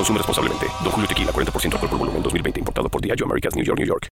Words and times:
Consume 0.00 0.16
responsablemente. 0.16 0.66
Don 0.82 0.92
Julio 0.92 1.06
Tequila, 1.06 1.30
40% 1.30 1.74
alcohol 1.74 1.90
por 1.90 1.98
volumen, 1.98 2.22
2020. 2.22 2.60
Importado 2.60 2.88
por 2.88 3.02
Diageo 3.02 3.26
Americas, 3.26 3.54
New 3.54 3.62
York, 3.62 3.78
New 3.78 3.86
York. 3.86 4.08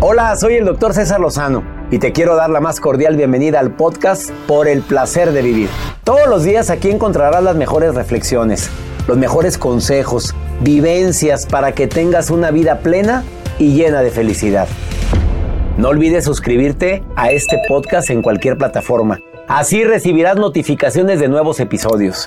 Hola, 0.00 0.34
soy 0.36 0.54
el 0.54 0.64
doctor 0.64 0.94
César 0.94 1.20
Lozano 1.20 1.62
y 1.90 1.98
te 1.98 2.12
quiero 2.12 2.34
dar 2.34 2.48
la 2.48 2.60
más 2.60 2.80
cordial 2.80 3.14
bienvenida 3.14 3.60
al 3.60 3.72
podcast 3.72 4.30
Por 4.46 4.68
el 4.68 4.80
Placer 4.80 5.32
de 5.32 5.42
Vivir. 5.42 5.68
Todos 6.02 6.26
los 6.28 6.44
días 6.44 6.70
aquí 6.70 6.90
encontrarás 6.90 7.42
las 7.42 7.56
mejores 7.56 7.94
reflexiones, 7.94 8.70
los 9.06 9.18
mejores 9.18 9.58
consejos, 9.58 10.34
vivencias 10.62 11.44
para 11.44 11.72
que 11.72 11.88
tengas 11.88 12.30
una 12.30 12.50
vida 12.50 12.78
plena 12.78 13.22
y 13.58 13.74
llena 13.74 14.00
de 14.00 14.10
felicidad. 14.10 14.66
No 15.76 15.88
olvides 15.88 16.24
suscribirte 16.24 17.04
a 17.16 17.32
este 17.32 17.58
podcast 17.68 18.08
en 18.08 18.22
cualquier 18.22 18.56
plataforma. 18.56 19.18
Así 19.48 19.84
recibirás 19.84 20.36
notificaciones 20.36 21.20
de 21.20 21.28
nuevos 21.28 21.60
episodios 21.60 22.26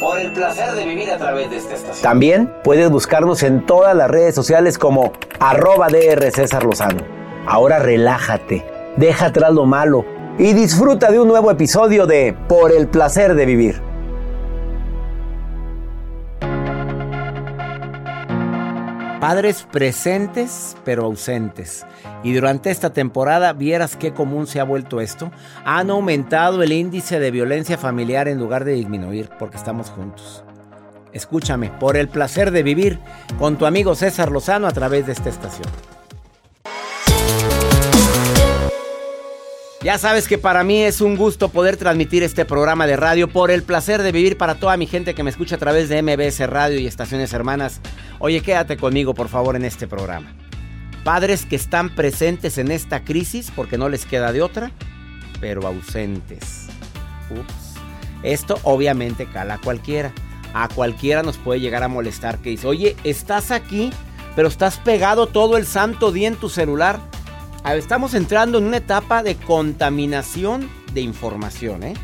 por 0.00 0.20
el 0.20 0.32
placer 0.32 0.72
de 0.72 0.84
vivir 0.84 1.10
a 1.10 1.18
través 1.18 1.50
de 1.50 1.56
esta 1.56 1.74
estación. 1.74 2.02
También 2.02 2.52
puedes 2.62 2.88
buscarnos 2.88 3.42
en 3.42 3.66
todas 3.66 3.94
las 3.96 4.08
redes 4.08 4.36
sociales 4.36 4.78
como 4.78 5.12
arroba 5.40 5.88
DR 5.88 6.30
César 6.30 6.64
Lozano. 6.64 7.02
Ahora 7.44 7.80
relájate, 7.80 8.64
deja 8.96 9.26
atrás 9.26 9.52
lo 9.52 9.66
malo 9.66 10.04
y 10.38 10.52
disfruta 10.52 11.10
de 11.10 11.18
un 11.18 11.26
nuevo 11.26 11.50
episodio 11.50 12.06
de 12.06 12.36
Por 12.48 12.70
el 12.70 12.86
placer 12.86 13.34
de 13.34 13.46
vivir. 13.46 13.89
Padres 19.20 19.66
presentes 19.70 20.78
pero 20.82 21.04
ausentes. 21.04 21.84
Y 22.24 22.32
durante 22.32 22.70
esta 22.70 22.94
temporada 22.94 23.52
vieras 23.52 23.96
qué 23.96 24.14
común 24.14 24.46
se 24.46 24.60
ha 24.60 24.64
vuelto 24.64 25.02
esto. 25.02 25.30
Han 25.66 25.90
aumentado 25.90 26.62
el 26.62 26.72
índice 26.72 27.20
de 27.20 27.30
violencia 27.30 27.76
familiar 27.76 28.28
en 28.28 28.38
lugar 28.38 28.64
de 28.64 28.72
disminuir 28.72 29.28
porque 29.38 29.58
estamos 29.58 29.90
juntos. 29.90 30.42
Escúchame, 31.12 31.68
por 31.68 31.98
el 31.98 32.08
placer 32.08 32.50
de 32.50 32.62
vivir 32.62 32.98
con 33.38 33.58
tu 33.58 33.66
amigo 33.66 33.94
César 33.94 34.32
Lozano 34.32 34.66
a 34.66 34.72
través 34.72 35.04
de 35.04 35.12
esta 35.12 35.28
estación. 35.28 35.68
Ya 39.82 39.96
sabes 39.96 40.28
que 40.28 40.36
para 40.36 40.62
mí 40.62 40.82
es 40.82 41.00
un 41.00 41.16
gusto 41.16 41.48
poder 41.48 41.78
transmitir 41.78 42.22
este 42.22 42.44
programa 42.44 42.86
de 42.86 42.96
radio 42.96 43.28
por 43.28 43.50
el 43.50 43.62
placer 43.62 44.02
de 44.02 44.12
vivir 44.12 44.36
para 44.36 44.56
toda 44.56 44.76
mi 44.76 44.86
gente 44.86 45.14
que 45.14 45.22
me 45.22 45.30
escucha 45.30 45.56
a 45.56 45.58
través 45.58 45.88
de 45.88 46.02
MBS 46.02 46.46
Radio 46.50 46.78
y 46.78 46.86
estaciones 46.86 47.32
hermanas. 47.32 47.80
Oye, 48.22 48.42
quédate 48.42 48.76
conmigo 48.76 49.14
por 49.14 49.28
favor 49.28 49.56
en 49.56 49.64
este 49.64 49.88
programa. 49.88 50.34
Padres 51.04 51.46
que 51.46 51.56
están 51.56 51.94
presentes 51.94 52.58
en 52.58 52.70
esta 52.70 53.02
crisis 53.02 53.50
porque 53.56 53.78
no 53.78 53.88
les 53.88 54.04
queda 54.04 54.30
de 54.30 54.42
otra, 54.42 54.72
pero 55.40 55.66
ausentes. 55.66 56.66
Ups. 57.30 57.80
Esto 58.22 58.60
obviamente 58.62 59.24
cala 59.24 59.54
a 59.54 59.58
cualquiera. 59.58 60.12
A 60.52 60.68
cualquiera 60.68 61.22
nos 61.22 61.38
puede 61.38 61.60
llegar 61.60 61.82
a 61.82 61.88
molestar 61.88 62.38
que 62.40 62.50
dice, 62.50 62.66
oye, 62.66 62.94
estás 63.04 63.50
aquí, 63.50 63.90
pero 64.36 64.48
estás 64.48 64.76
pegado 64.76 65.26
todo 65.26 65.56
el 65.56 65.64
santo 65.64 66.12
día 66.12 66.28
en 66.28 66.36
tu 66.36 66.50
celular. 66.50 67.00
Estamos 67.64 68.12
entrando 68.12 68.58
en 68.58 68.64
una 68.64 68.76
etapa 68.76 69.22
de 69.22 69.36
contaminación 69.36 70.68
de 70.92 71.00
información, 71.00 71.84
¿eh? 71.84 71.94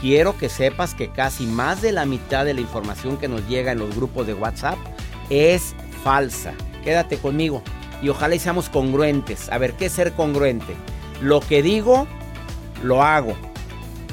Quiero 0.00 0.38
que 0.38 0.48
sepas 0.48 0.94
que 0.94 1.10
casi 1.10 1.46
más 1.46 1.82
de 1.82 1.90
la 1.90 2.04
mitad 2.04 2.44
de 2.44 2.54
la 2.54 2.60
información 2.60 3.16
que 3.16 3.26
nos 3.26 3.48
llega 3.48 3.72
en 3.72 3.78
los 3.78 3.96
grupos 3.96 4.28
de 4.28 4.34
WhatsApp 4.34 4.78
es 5.30 5.74
falsa. 6.02 6.54
Quédate 6.82 7.18
conmigo 7.18 7.62
y 8.02 8.08
ojalá 8.08 8.34
y 8.34 8.38
seamos 8.38 8.68
congruentes. 8.68 9.50
A 9.50 9.58
ver, 9.58 9.72
¿qué 9.74 9.86
es 9.86 9.92
ser 9.92 10.12
congruente? 10.12 10.74
Lo 11.20 11.40
que 11.40 11.62
digo, 11.62 12.06
lo 12.82 13.02
hago. 13.02 13.34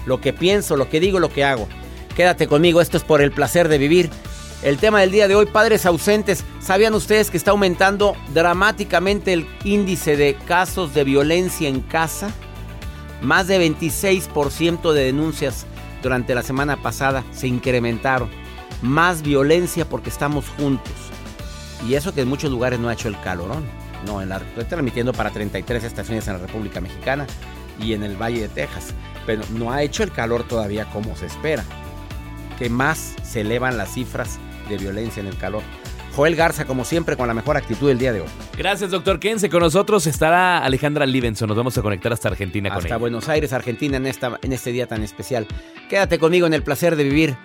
Lo 0.06 0.22
que 0.22 0.34
pienso, 0.34 0.78
lo 0.78 0.90
que 0.90 1.00
digo, 1.00 1.20
lo 1.20 1.30
que 1.30 1.44
hago. 1.44 1.68
Quédate 2.16 2.48
conmigo, 2.48 2.82
esto 2.82 2.98
es 2.98 3.04
por 3.04 3.22
el 3.22 3.32
placer 3.32 3.68
de 3.68 3.78
vivir. 3.78 4.10
El 4.64 4.78
tema 4.78 5.00
del 5.00 5.12
día 5.12 5.28
de 5.28 5.36
hoy, 5.36 5.48
padres 5.48 5.86
ausentes. 5.86 6.44
¿Sabían 6.60 6.94
ustedes 6.94 7.32
que 7.32 7.38
está 7.38 7.52
aumentando 7.52 8.16
dramáticamente 8.34 9.34
el 9.34 9.48
índice 9.64 10.16
de 10.16 10.36
casos 10.36 10.94
de 10.94 11.04
violencia 11.04 11.68
en 11.68 11.82
casa? 11.82 12.32
Más 13.22 13.48
de 13.48 13.60
26% 13.60 14.94
de 14.94 15.04
denuncias 15.04 15.66
durante 16.02 16.36
la 16.36 16.44
semana 16.44 16.82
pasada 16.82 17.24
se 17.32 17.48
incrementaron. 17.48 18.30
Más 18.82 19.22
violencia 19.22 19.88
porque 19.88 20.10
estamos 20.10 20.46
juntos. 20.58 20.94
Y 21.88 21.96
eso 21.96 22.14
que 22.14 22.22
en 22.22 22.28
muchos 22.28 22.52
lugares 22.52 22.80
no 22.80 22.90
ha 22.90 22.94
hecho 22.94 23.08
el 23.08 23.20
calorón. 23.22 23.64
No, 24.06 24.22
en 24.22 24.30
la, 24.30 24.38
estoy 24.38 24.66
transmitiendo 24.66 25.14
para 25.14 25.30
33 25.30 25.84
estaciones 25.84 26.28
en 26.28 26.34
la 26.34 26.40
República 26.40 26.82
Mexicana 26.82 27.28
y 27.80 27.94
en 27.94 28.04
el 28.04 28.16
Valle 28.16 28.42
de 28.42 28.50
Texas. 28.50 28.94
Pero 29.26 29.44
no 29.52 29.72
ha 29.72 29.84
hecho 29.84 30.04
el 30.04 30.12
calor 30.12 30.44
todavía 30.44 30.86
como 30.86 31.16
se 31.16 31.28
espera. 31.28 31.64
Que 32.58 32.70
más 32.70 33.16
se 33.24 33.42
elevan 33.42 33.78
las 33.78 33.94
cifras 33.94 34.40
de 34.70 34.78
violencia 34.78 35.22
en 35.22 35.28
el 35.28 35.38
calor. 35.38 35.64
Joel 36.16 36.36
Garza, 36.36 36.66
como 36.66 36.84
siempre, 36.84 37.16
con 37.16 37.28
la 37.28 37.34
mejor 37.34 37.56
actitud 37.56 37.88
del 37.88 37.98
día 37.98 38.12
de 38.12 38.22
hoy. 38.22 38.28
Gracias, 38.58 38.92
doctor 38.92 39.20
Kense. 39.20 39.50
Con 39.50 39.62
nosotros 39.62 40.06
estará 40.08 40.60
Alejandra 40.60 41.06
Livenson. 41.06 41.48
Nos 41.48 41.56
vamos 41.56 41.78
a 41.78 41.82
conectar 41.82 42.12
hasta 42.12 42.28
Argentina 42.28 42.70
hasta 42.70 42.82
con 42.82 42.88
ella. 42.88 42.98
Buenos 42.98 43.30
Aires, 43.30 43.54
Argentina, 43.54 43.98
en, 43.98 44.08
esta, 44.08 44.38
en 44.42 44.52
este 44.52 44.72
día 44.72 44.88
tan 44.88 45.04
especial. 45.04 45.48
Quédate 45.90 46.20
conmigo 46.20 46.48
en 46.48 46.54
el 46.54 46.64
placer 46.64 46.96
de 46.98 47.06
vivir. 47.06 47.38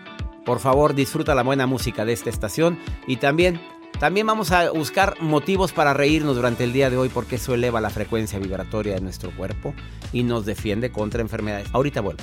Por 0.47 0.61
favor, 0.61 0.95
disfruta 0.95 1.35
la 1.35 1.43
buena 1.43 1.67
música 1.67 2.05
de 2.05 2.13
esta 2.13 2.31
estación. 2.31 2.79
Y 3.07 3.17
también, 3.17 3.61
también 3.99 4.27
vamos 4.27 4.53
a 4.53 4.71
buscar 4.71 5.21
motivos 5.21 5.73
para 5.73 5.93
reírnos 5.93 6.37
durante 6.37 6.65
el 6.65 6.73
día 6.73 6.89
de 6.89 6.97
hoy, 6.97 7.09
porque 7.11 7.35
eso 7.37 7.53
eleva 7.53 7.81
la 7.81 7.91
frecuencia 7.91 8.39
vibratoria 8.39 8.95
de 8.95 9.01
nuestro 9.01 9.33
cuerpo 9.33 9.75
y 10.13 10.23
nos 10.23 10.47
defiende 10.47 10.93
contra 10.93 11.21
enfermedades. 11.21 11.69
Ahorita 11.73 12.01
vuelvo. 12.01 12.23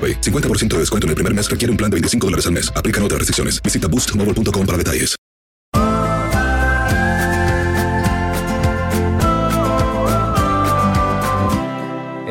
AroPay. 0.01 0.21
50% 0.21 0.69
de 0.69 0.79
descuento 0.79 1.05
en 1.05 1.09
el 1.09 1.15
primer 1.15 1.33
mes 1.35 1.47
requiere 1.49 1.71
un 1.71 1.77
plan 1.77 1.91
de 1.91 1.95
25 1.95 2.27
dólares 2.27 2.47
al 2.47 2.53
mes. 2.53 2.73
Aplican 2.75 3.03
otras 3.03 3.19
restricciones. 3.19 3.61
Visita 3.61 3.87
boostmobile.com 3.87 4.65
para 4.65 4.77
detalles. 4.77 5.15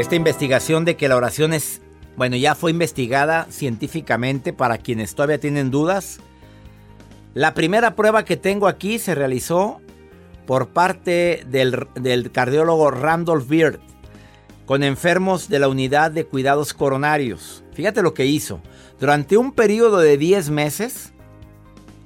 Esta 0.00 0.16
investigación 0.16 0.86
de 0.86 0.96
que 0.96 1.08
la 1.08 1.16
oración 1.16 1.52
es, 1.52 1.82
bueno, 2.16 2.34
ya 2.34 2.54
fue 2.54 2.70
investigada 2.70 3.46
científicamente 3.50 4.54
para 4.54 4.78
quienes 4.78 5.14
todavía 5.14 5.38
tienen 5.38 5.70
dudas. 5.70 6.20
La 7.34 7.52
primera 7.52 7.94
prueba 7.96 8.24
que 8.24 8.38
tengo 8.38 8.66
aquí 8.66 8.98
se 8.98 9.14
realizó 9.14 9.82
por 10.46 10.70
parte 10.70 11.44
del, 11.46 11.86
del 11.96 12.32
cardiólogo 12.32 12.90
Randolph 12.90 13.46
Beard 13.46 13.78
con 14.70 14.84
enfermos 14.84 15.48
de 15.48 15.58
la 15.58 15.66
unidad 15.66 16.12
de 16.12 16.24
cuidados 16.24 16.74
coronarios. 16.74 17.64
Fíjate 17.72 18.02
lo 18.02 18.14
que 18.14 18.26
hizo. 18.26 18.60
Durante 19.00 19.36
un 19.36 19.50
periodo 19.50 19.98
de 19.98 20.16
10 20.16 20.50
meses, 20.50 21.12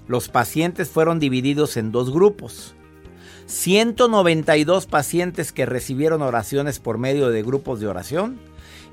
los 0.08 0.30
pacientes 0.30 0.88
fueron 0.88 1.20
divididos 1.20 1.76
en 1.76 1.92
dos 1.92 2.10
grupos. 2.10 2.74
192 3.44 4.86
pacientes 4.86 5.52
que 5.52 5.66
recibieron 5.66 6.22
oraciones 6.22 6.78
por 6.80 6.96
medio 6.96 7.28
de 7.28 7.42
grupos 7.42 7.80
de 7.80 7.86
oración 7.86 8.38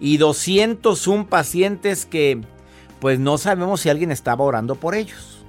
y 0.02 0.18
201 0.18 1.28
pacientes 1.28 2.06
que 2.06 2.42
pues 3.00 3.20
no 3.20 3.38
sabemos 3.38 3.80
si 3.80 3.88
alguien 3.88 4.12
estaba 4.12 4.44
orando 4.44 4.76
por 4.76 4.96
ellos. 4.96 5.46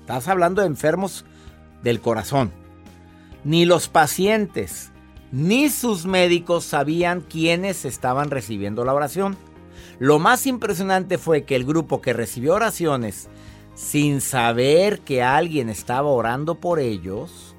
Estás 0.00 0.26
hablando 0.26 0.62
de 0.62 0.66
enfermos 0.66 1.24
del 1.84 2.00
corazón. 2.00 2.50
Ni 3.44 3.64
los 3.64 3.86
pacientes 3.86 4.91
ni 5.32 5.70
sus 5.70 6.06
médicos 6.06 6.64
sabían 6.64 7.22
quiénes 7.22 7.84
estaban 7.84 8.30
recibiendo 8.30 8.84
la 8.84 8.94
oración. 8.94 9.36
Lo 9.98 10.18
más 10.18 10.46
impresionante 10.46 11.18
fue 11.18 11.44
que 11.44 11.56
el 11.56 11.64
grupo 11.64 12.00
que 12.00 12.12
recibió 12.12 12.54
oraciones 12.54 13.28
sin 13.74 14.20
saber 14.20 15.00
que 15.00 15.22
alguien 15.22 15.68
estaba 15.68 16.08
orando 16.08 16.56
por 16.56 16.78
ellos, 16.78 17.56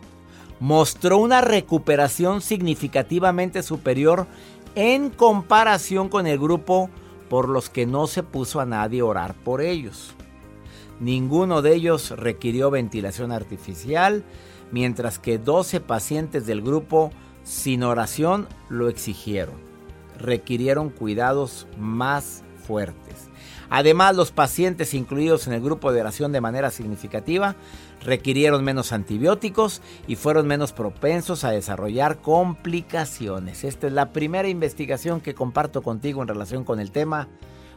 mostró 0.59 1.17
una 1.17 1.41
recuperación 1.41 2.41
significativamente 2.41 3.63
superior 3.63 4.27
en 4.75 5.09
comparación 5.09 6.09
con 6.09 6.27
el 6.27 6.37
grupo 6.37 6.89
por 7.29 7.49
los 7.49 7.69
que 7.69 7.85
no 7.85 8.07
se 8.07 8.23
puso 8.23 8.59
a 8.59 8.65
nadie 8.65 9.01
a 9.01 9.05
orar 9.05 9.33
por 9.33 9.61
ellos. 9.61 10.13
Ninguno 10.99 11.61
de 11.61 11.73
ellos 11.73 12.11
requirió 12.11 12.69
ventilación 12.69 13.31
artificial, 13.31 14.23
mientras 14.71 15.19
que 15.19 15.39
12 15.39 15.79
pacientes 15.79 16.45
del 16.45 16.61
grupo 16.61 17.11
sin 17.43 17.83
oración 17.83 18.47
lo 18.69 18.89
exigieron. 18.89 19.55
Requirieron 20.17 20.89
cuidados 20.89 21.67
más 21.77 22.43
fuertes. 22.65 23.29
Además, 23.69 24.15
los 24.15 24.31
pacientes 24.31 24.93
incluidos 24.93 25.47
en 25.47 25.53
el 25.53 25.61
grupo 25.61 25.91
de 25.91 26.01
oración 26.01 26.31
de 26.31 26.41
manera 26.41 26.69
significativa 26.71 27.55
requirieron 28.01 28.63
menos 28.63 28.91
antibióticos 28.91 29.81
y 30.07 30.15
fueron 30.15 30.45
menos 30.47 30.73
propensos 30.73 31.43
a 31.43 31.51
desarrollar 31.51 32.19
complicaciones. 32.19 33.63
Esta 33.63 33.87
es 33.87 33.93
la 33.93 34.11
primera 34.11 34.47
investigación 34.47 35.21
que 35.21 35.33
comparto 35.33 35.81
contigo 35.81 36.21
en 36.21 36.27
relación 36.27 36.63
con 36.63 36.79
el 36.79 36.91
tema. 36.91 37.27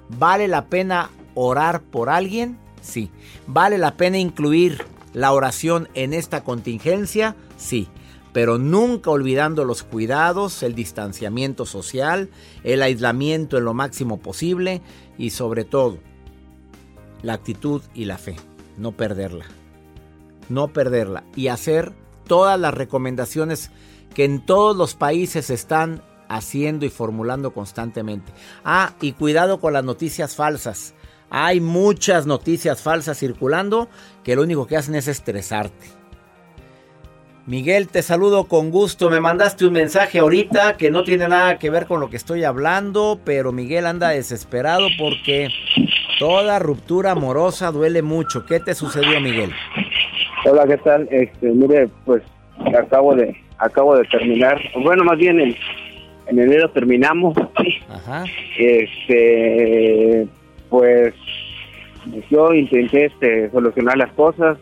¿Vale 0.09 0.49
la 0.49 0.67
pena 0.67 1.11
orar 1.35 1.83
por 1.83 2.11
alguien? 2.11 2.59
Sí. 2.83 3.11
¿Vale 3.47 3.79
la 3.79 3.97
pena 3.97 4.19
incluir 4.19 4.85
la 5.15 5.33
oración 5.33 5.89
en 5.95 6.13
esta 6.13 6.45
contingencia? 6.45 7.37
Sí 7.57 7.89
pero 8.37 8.59
nunca 8.59 9.09
olvidando 9.09 9.65
los 9.65 9.83
cuidados, 9.83 10.63
el 10.63 10.75
distanciamiento 10.75 11.65
social, 11.65 12.29
el 12.65 12.83
aislamiento 12.83 13.57
en 13.57 13.65
lo 13.65 13.73
máximo 13.73 14.19
posible 14.19 14.83
y 15.17 15.31
sobre 15.31 15.65
todo 15.65 15.97
la 17.23 17.33
actitud 17.33 17.81
y 17.95 18.05
la 18.05 18.19
fe, 18.19 18.37
no 18.77 18.93
perderla, 18.93 19.47
no 20.51 20.69
perderla 20.69 21.25
y 21.35 21.49
hacer 21.49 21.95
todas 22.27 22.61
las 22.61 22.75
recomendaciones 22.75 23.71
que 24.15 24.27
en 24.27 24.45
todos 24.45 24.77
los 24.77 24.97
países 24.97 25.49
están 25.49 26.03
haciendo 26.29 26.85
y 26.85 26.91
formulando 26.91 27.55
constantemente. 27.55 28.35
Ah, 28.67 28.97
y 29.01 29.13
cuidado 29.13 29.61
con 29.61 29.73
las 29.73 29.83
noticias 29.83 30.37
falsas. 30.37 30.93
Hay 31.31 31.61
muchas 31.63 32.27
noticias 32.27 32.83
falsas 32.83 33.19
circulando 33.19 33.89
que 34.23 34.37
lo 34.37 34.43
único 34.43 34.67
que 34.67 34.77
hacen 34.77 34.95
es 34.95 35.09
estresarte. 35.09 35.96
Miguel, 37.47 37.87
te 37.87 38.03
saludo 38.03 38.49
con 38.49 38.73
gusto. 38.73 39.09
Me 39.09 39.21
mandaste 39.21 39.67
un 39.67 39.73
mensaje 39.73 40.19
ahorita 40.19 40.77
que 40.77 40.91
no 40.91 41.05
tiene 41.05 41.29
nada 41.29 41.59
que 41.61 41.71
ver 41.71 41.87
con 41.87 42.01
lo 42.01 42.11
que 42.11 42.17
estoy 42.17 42.43
hablando, 42.43 43.21
pero 43.25 43.53
Miguel 43.53 43.87
anda 43.87 44.09
desesperado 44.09 44.89
porque 44.99 45.51
toda 46.19 46.59
ruptura 46.59 47.13
amorosa 47.13 47.71
duele 47.71 48.03
mucho. 48.03 48.45
¿Qué 48.47 48.59
te 48.59 48.75
sucedió, 48.75 49.21
Miguel? 49.21 49.53
Hola, 50.45 50.67
¿qué 50.67 50.77
tal? 50.79 51.07
Este, 51.09 51.47
mire, 51.47 51.89
pues 52.05 52.25
acabo 52.77 53.15
de 53.15 53.37
acabo 53.59 53.97
de 53.97 54.05
terminar. 54.07 54.61
Bueno, 54.83 55.05
más 55.05 55.17
bien 55.17 55.39
en, 55.41 55.57
en 56.27 56.39
enero 56.41 56.69
terminamos. 56.73 57.37
Ajá. 57.89 58.25
Este, 58.59 60.27
pues 60.69 61.15
yo 62.29 62.53
intenté 62.53 63.05
este 63.05 63.51
solucionar 63.53 63.99
las 63.99 64.13
cosas. 64.15 64.59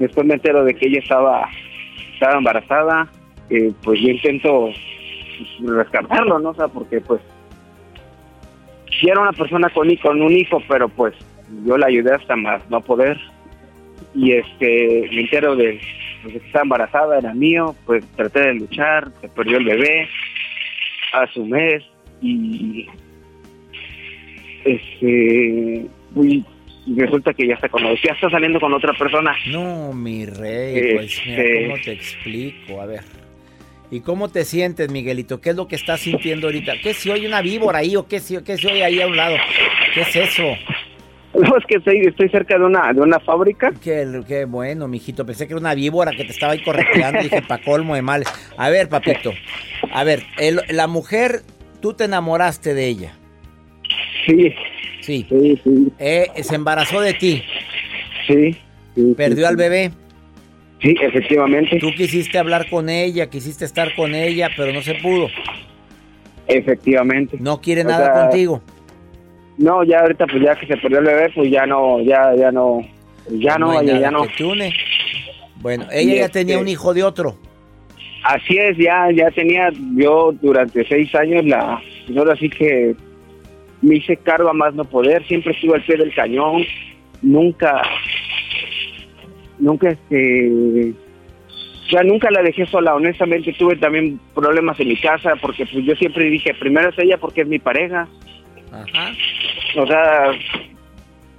Después 0.00 0.26
me 0.26 0.34
entero 0.34 0.64
de 0.64 0.74
que 0.74 0.88
ella 0.88 0.98
estaba 0.98 1.48
estaba 2.14 2.38
embarazada, 2.38 3.08
eh, 3.50 3.72
pues 3.82 4.00
yo 4.00 4.08
intento 4.08 4.70
rescatarlo, 5.60 6.38
¿no? 6.38 6.50
O 6.50 6.54
sea, 6.54 6.68
porque 6.68 7.00
pues 7.00 7.20
si 8.98 9.08
era 9.08 9.20
una 9.20 9.32
persona 9.32 9.68
con, 9.70 9.94
con 9.96 10.22
un 10.22 10.32
hijo, 10.32 10.62
pero 10.68 10.88
pues 10.88 11.14
yo 11.64 11.76
la 11.76 11.86
ayudé 11.86 12.14
hasta 12.14 12.36
más 12.36 12.68
no 12.70 12.80
poder. 12.80 13.18
Y 14.14 14.32
este, 14.32 15.08
me 15.12 15.22
entero 15.22 15.56
de, 15.56 15.80
pues, 16.22 16.34
que 16.34 16.46
estaba 16.46 16.62
embarazada, 16.62 17.18
era 17.18 17.34
mío, 17.34 17.74
pues 17.84 18.04
traté 18.16 18.40
de 18.40 18.54
luchar, 18.54 19.10
se 19.20 19.28
perdió 19.28 19.58
el 19.58 19.64
bebé 19.64 20.08
a 21.12 21.26
su 21.28 21.44
mes 21.44 21.82
y 22.20 22.86
este, 24.64 25.86
y 26.16 26.44
resulta 26.86 27.32
que 27.32 27.46
ya 27.46 27.54
está 27.54 27.68
con 27.68 27.82
ya 27.82 28.12
está 28.12 28.28
saliendo 28.30 28.60
con 28.60 28.72
otra 28.74 28.92
persona. 28.92 29.34
No, 29.46 29.92
mi 29.92 30.26
rey, 30.26 30.94
pues 30.96 31.20
mira, 31.26 31.42
Este- 31.42 31.64
¿cómo 31.66 31.76
te 31.82 31.92
explico? 31.92 32.80
A 32.80 32.86
ver. 32.86 33.00
¿Y 33.90 34.00
cómo 34.00 34.28
te 34.28 34.44
sientes, 34.44 34.90
Miguelito? 34.90 35.40
¿Qué 35.40 35.50
es 35.50 35.56
lo 35.56 35.68
que 35.68 35.76
estás 35.76 36.00
sintiendo 36.00 36.48
ahorita? 36.48 36.72
¿Qué 36.82 36.94
si 36.94 37.10
oye 37.10 37.26
una 37.28 37.42
víbora 37.42 37.78
ahí 37.78 37.94
o 37.96 38.08
qué 38.08 38.18
si, 38.20 38.36
qué 38.42 38.56
si 38.56 38.66
oye 38.66 38.82
ahí 38.84 39.00
a 39.00 39.06
un 39.06 39.16
lado? 39.16 39.36
¿Qué 39.94 40.00
es 40.00 40.16
eso? 40.16 40.42
No, 41.34 41.56
es 41.56 41.64
que 41.66 41.76
estoy, 41.76 41.98
estoy 42.06 42.28
cerca 42.28 42.58
de 42.58 42.64
una, 42.64 42.92
de 42.92 43.00
una 43.00 43.18
fábrica. 43.20 43.72
Qué, 43.82 44.20
qué 44.26 44.44
bueno, 44.46 44.88
mijito. 44.88 45.26
Pensé 45.26 45.46
que 45.46 45.52
era 45.52 45.60
una 45.60 45.74
víbora 45.74 46.12
que 46.12 46.24
te 46.24 46.30
estaba 46.32 46.52
ahí 46.52 46.62
correteando. 46.62 47.22
Dije, 47.22 47.42
pa' 47.42 47.58
colmo 47.58 47.94
de 47.94 48.02
males. 48.02 48.28
A 48.56 48.68
ver, 48.70 48.88
papito. 48.88 49.32
A 49.92 50.04
ver, 50.04 50.22
el- 50.38 50.60
la 50.70 50.86
mujer, 50.86 51.40
tú 51.80 51.92
te 51.94 52.04
enamoraste 52.04 52.72
de 52.74 52.86
ella. 52.86 53.14
Sí, 54.26 54.54
Sí. 55.00 55.26
sí, 55.28 55.60
sí, 55.62 55.92
Eh, 55.98 56.26
se 56.42 56.54
embarazó 56.54 57.00
de 57.00 57.14
ti. 57.14 57.42
sí. 58.26 58.56
sí, 58.94 59.14
Perdió 59.16 59.48
al 59.48 59.56
bebé. 59.56 59.90
Sí, 60.82 60.94
efectivamente. 61.00 61.78
Tú 61.78 61.90
quisiste 61.96 62.38
hablar 62.38 62.68
con 62.68 62.88
ella, 62.90 63.30
quisiste 63.30 63.64
estar 63.64 63.94
con 63.94 64.14
ella, 64.14 64.50
pero 64.56 64.72
no 64.72 64.82
se 64.82 64.94
pudo. 64.96 65.28
Efectivamente. 66.46 67.36
No 67.40 67.60
quiere 67.60 67.82
O 67.82 67.84
nada 67.84 68.12
sea, 68.12 68.22
contigo. 68.28 68.62
No, 69.56 69.82
ya 69.84 70.00
ahorita 70.00 70.26
pues 70.26 70.42
ya 70.42 70.54
que 70.56 70.66
se 70.66 70.76
perdió 70.76 70.98
el 70.98 71.06
bebé, 71.06 71.30
pues 71.34 71.50
ya 71.50 71.64
no, 71.64 72.00
ya, 72.02 72.34
ya 72.36 72.50
no, 72.50 72.80
Ya 73.30 73.56
no, 73.56 73.78
hay 73.78 73.86
nada 73.86 74.00
ya 74.00 74.10
no. 74.10 74.22
que 74.24 74.34
te 74.36 74.44
une. 74.44 74.72
Bueno, 75.56 75.86
ella 75.92 76.12
Y 76.12 76.16
ya 76.18 76.24
este- 76.26 76.40
tenía 76.40 76.58
un 76.58 76.68
hijo 76.68 76.92
de 76.92 77.02
otro. 77.04 77.36
Así 78.24 78.56
es, 78.58 78.76
ya, 78.78 79.08
ya 79.14 79.30
tenía 79.30 79.70
yo 79.96 80.32
durante 80.42 80.84
seis 80.86 81.14
años 81.14 81.44
la, 81.44 81.80
pues 82.06 82.18
ahora 82.18 82.34
sí 82.36 82.48
que 82.48 82.94
me 83.84 83.96
hice 83.96 84.16
cargo 84.16 84.48
a 84.48 84.54
más 84.54 84.74
no 84.74 84.84
poder, 84.84 85.24
siempre 85.26 85.52
estuve 85.52 85.76
al 85.76 85.82
pie 85.82 85.96
del 85.96 86.14
cañón, 86.14 86.64
nunca, 87.22 87.82
nunca 89.58 89.90
este, 89.90 90.92
o 91.86 91.90
sea, 91.90 92.02
nunca 92.02 92.30
la 92.30 92.42
dejé 92.42 92.66
sola, 92.66 92.94
honestamente 92.94 93.52
tuve 93.52 93.76
también 93.76 94.18
problemas 94.34 94.80
en 94.80 94.88
mi 94.88 94.96
casa 94.96 95.34
porque 95.40 95.66
pues 95.66 95.84
yo 95.84 95.94
siempre 95.96 96.24
dije, 96.24 96.54
primero 96.54 96.88
es 96.88 96.98
ella 96.98 97.18
porque 97.18 97.42
es 97.42 97.48
mi 97.48 97.58
pareja, 97.58 98.08
Ajá. 98.72 99.12
o 99.76 99.86
sea, 99.86 100.32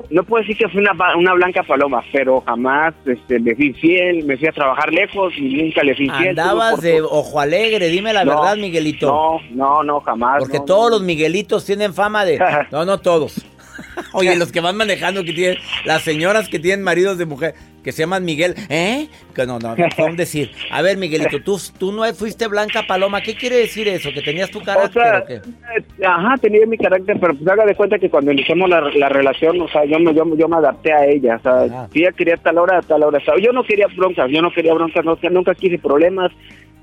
no 0.09 0.23
puedo 0.23 0.41
decir 0.41 0.57
que 0.57 0.69
fui 0.69 0.81
una, 0.81 1.33
blanca 1.33 1.63
paloma, 1.63 2.03
pero 2.11 2.41
jamás 2.41 2.93
este, 3.05 3.39
me 3.39 3.55
fui 3.55 3.73
fiel, 3.73 4.25
me 4.25 4.37
fui 4.37 4.47
a 4.47 4.51
trabajar 4.51 4.91
lejos 4.91 5.33
y 5.37 5.63
nunca 5.63 5.83
le 5.83 5.95
fui 5.95 6.09
fiel. 6.09 6.29
Andabas 6.29 6.81
de 6.81 7.01
ojo 7.01 7.39
alegre, 7.39 7.87
dime 7.87 8.13
la 8.13 8.25
No, 8.25 8.31
verdad, 8.31 8.57
Miguelito. 8.57 9.07
No, 9.07 9.39
no, 9.51 9.83
no, 9.83 9.99
jamás. 10.01 10.39
Porque 10.39 10.59
no, 10.59 10.65
todos 10.65 10.91
no. 10.91 10.97
los 10.97 11.01
Miguelitos 11.03 11.65
tienen 11.65 11.93
fama 11.93 12.25
de... 12.25 12.39
No, 12.71 12.85
no 12.85 12.99
todos. 12.99 13.45
Oye, 14.13 14.35
los 14.35 14.51
que 14.51 14.61
van 14.61 14.77
manejando 14.77 15.23
que 15.23 15.33
tienen... 15.33 15.57
Las 15.85 16.01
señoras 16.03 16.49
que 16.49 16.59
tienen 16.59 16.83
maridos 16.83 17.17
de 17.17 17.25
mujer 17.25 17.55
que 17.85 17.91
se 17.93 18.01
llaman 18.01 18.25
Miguel. 18.25 18.55
¿Eh? 18.67 19.07
Que 19.33 19.45
no, 19.45 19.59
no, 19.59 19.75
un 20.05 20.17
decir. 20.17 20.51
A 20.71 20.81
ver, 20.81 20.97
Miguelito, 20.97 21.41
tú, 21.43 21.57
tú 21.79 21.91
no 21.91 22.03
fuiste 22.15 22.47
blanca 22.47 22.83
paloma. 22.87 23.21
¿Qué 23.21 23.35
quiere 23.35 23.57
decir 23.57 23.87
eso? 23.87 24.09
¿Que 24.11 24.21
tenías 24.23 24.49
tu 24.49 24.59
O 24.59 24.63
carácter 24.63 25.03
sea, 25.03 25.19
o 25.19 25.25
qué? 25.25 25.35
eh, 25.35 26.05
ajá, 26.05 26.35
tenía 26.41 26.65
mi 26.65 26.77
carácter, 26.77 27.17
pero 27.21 27.35
pues 27.35 27.47
haga 27.47 27.63
de 27.65 27.75
cuenta 27.75 27.99
que 27.99 28.09
cuando 28.09 28.31
iniciamos 28.31 28.67
la, 28.69 28.81
la 28.81 29.07
relación, 29.09 29.61
o 29.61 29.67
sea, 29.69 29.85
yo 29.85 29.99
me, 29.99 30.13
yo, 30.15 30.25
yo 30.35 30.47
me 30.47 30.55
adapté 30.57 30.91
a 30.91 31.05
ella, 31.05 31.35
o 31.37 31.41
sea, 31.41 31.61
Ajá. 31.61 31.89
si 31.93 31.99
ella 31.99 32.11
quería 32.11 32.37
tal 32.37 32.57
hora, 32.57 32.81
tal 32.81 33.03
hora 33.03 33.19
estaba. 33.19 33.37
Yo 33.39 33.51
no 33.53 33.63
quería 33.63 33.85
broncas, 33.95 34.29
yo 34.31 34.41
no 34.41 34.51
quería 34.51 34.73
broncas, 34.73 35.05
no, 35.05 35.17
nunca 35.29 35.53
quise 35.53 35.77
problemas, 35.77 36.31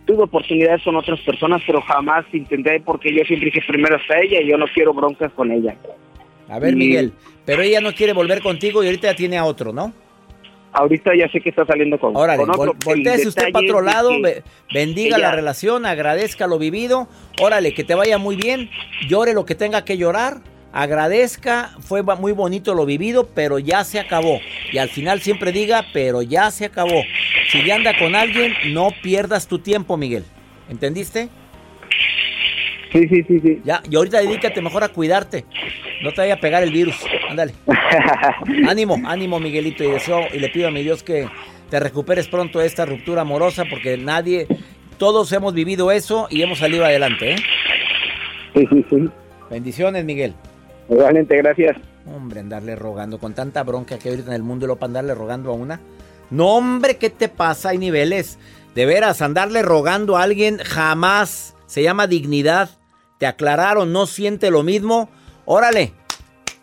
tuve 0.06 0.22
oportunidades 0.22 0.82
con 0.84 0.94
otras 0.94 1.18
personas, 1.20 1.60
pero 1.66 1.80
jamás 1.82 2.24
intenté 2.32 2.80
porque 2.80 3.12
yo 3.12 3.24
siempre 3.24 3.46
dije 3.46 3.60
primero 3.66 3.96
está 3.96 4.20
ella 4.20 4.40
y 4.40 4.48
yo 4.48 4.56
no 4.56 4.66
quiero 4.72 4.94
broncas 4.94 5.32
con 5.32 5.50
ella. 5.50 5.74
A 6.48 6.58
ver, 6.60 6.74
y- 6.74 6.76
Miguel, 6.76 7.12
pero 7.44 7.62
ella 7.62 7.80
no 7.80 7.92
quiere 7.92 8.12
volver 8.12 8.40
contigo 8.40 8.82
y 8.82 8.86
ahorita 8.86 9.10
ya 9.10 9.16
tiene 9.16 9.38
a 9.38 9.44
otro, 9.44 9.72
¿no? 9.72 9.92
Ahorita 10.72 11.12
ya 11.14 11.28
sé 11.30 11.40
que 11.40 11.50
está 11.50 11.66
saliendo 11.66 11.98
con, 12.00 12.16
Órale, 12.16 12.38
con 12.40 12.50
otro. 12.50 12.72
vol- 12.74 12.84
voltéese 12.84 13.22
El 13.22 13.28
usted 13.28 13.52
para 13.52 13.64
otro 13.64 13.82
lado, 13.82 14.10
que 14.10 14.42
bendiga 14.72 15.16
ella- 15.18 15.28
la 15.28 15.36
relación, 15.36 15.84
agradezca 15.86 16.46
lo 16.46 16.58
vivido, 16.58 17.08
órale, 17.40 17.74
que 17.74 17.84
te 17.84 17.94
vaya 17.94 18.16
muy 18.18 18.36
bien, 18.36 18.70
llore 19.08 19.34
lo 19.34 19.44
que 19.44 19.54
tenga 19.54 19.84
que 19.84 19.98
llorar, 19.98 20.38
agradezca, 20.72 21.70
fue 21.80 22.02
muy 22.02 22.32
bonito 22.32 22.74
lo 22.74 22.86
vivido, 22.86 23.28
pero 23.34 23.58
ya 23.58 23.84
se 23.84 24.00
acabó. 24.00 24.40
Y 24.72 24.78
al 24.78 24.88
final 24.88 25.20
siempre 25.20 25.52
diga, 25.52 25.84
pero 25.92 26.22
ya 26.22 26.50
se 26.50 26.64
acabó. 26.66 27.02
Si 27.50 27.62
ya 27.64 27.74
anda 27.76 27.96
con 27.98 28.14
alguien, 28.14 28.54
no 28.72 28.88
pierdas 29.02 29.46
tu 29.48 29.58
tiempo, 29.58 29.96
Miguel. 29.96 30.24
¿Entendiste? 30.70 31.28
Sí, 32.92 33.08
sí, 33.08 33.24
sí, 33.26 33.40
sí. 33.40 33.62
Ya, 33.64 33.82
y 33.88 33.96
ahorita 33.96 34.20
dedícate 34.20 34.60
mejor 34.60 34.84
a 34.84 34.88
cuidarte. 34.88 35.44
No 36.02 36.12
te 36.12 36.20
vaya 36.20 36.34
a 36.34 36.40
pegar 36.40 36.62
el 36.62 36.70
virus. 36.70 36.96
Ándale. 37.30 37.54
Ánimo, 38.68 38.98
ánimo, 39.06 39.40
Miguelito. 39.40 39.82
Y 39.82 39.90
deseo 39.90 40.20
y 40.32 40.38
le 40.38 40.50
pido 40.50 40.68
a 40.68 40.70
mi 40.70 40.82
Dios 40.82 41.02
que 41.02 41.26
te 41.70 41.80
recuperes 41.80 42.28
pronto 42.28 42.58
de 42.58 42.66
esta 42.66 42.84
ruptura 42.84 43.22
amorosa 43.22 43.64
porque 43.68 43.96
nadie, 43.96 44.46
todos 44.98 45.32
hemos 45.32 45.54
vivido 45.54 45.90
eso 45.90 46.26
y 46.28 46.42
hemos 46.42 46.58
salido 46.58 46.84
adelante. 46.84 47.32
¿eh? 47.32 47.36
sí, 48.54 48.66
sí, 48.70 48.84
sí. 48.90 49.10
Bendiciones, 49.50 50.04
Miguel. 50.04 50.34
Realmente, 50.90 51.36
gracias. 51.38 51.76
Hombre, 52.06 52.40
andarle 52.40 52.76
rogando 52.76 53.18
con 53.18 53.32
tanta 53.32 53.62
bronca 53.62 53.98
que 53.98 54.10
ahorita 54.10 54.28
en 54.28 54.34
el 54.34 54.42
mundo 54.42 54.64
y 54.64 54.66
luego 54.66 54.80
para 54.80 54.88
andarle 54.88 55.14
rogando 55.14 55.50
a 55.50 55.54
una. 55.54 55.80
No, 56.30 56.56
hombre, 56.56 56.96
¿qué 56.96 57.10
te 57.10 57.28
pasa? 57.28 57.70
Hay 57.70 57.78
niveles. 57.78 58.38
De 58.74 58.86
veras, 58.86 59.22
andarle 59.22 59.62
rogando 59.62 60.16
a 60.16 60.22
alguien 60.22 60.58
jamás 60.58 61.54
se 61.66 61.82
llama 61.82 62.06
dignidad. 62.06 62.68
Te 63.22 63.28
aclararon, 63.28 63.92
no 63.92 64.06
siente 64.06 64.50
lo 64.50 64.64
mismo. 64.64 65.08
Órale, 65.44 65.92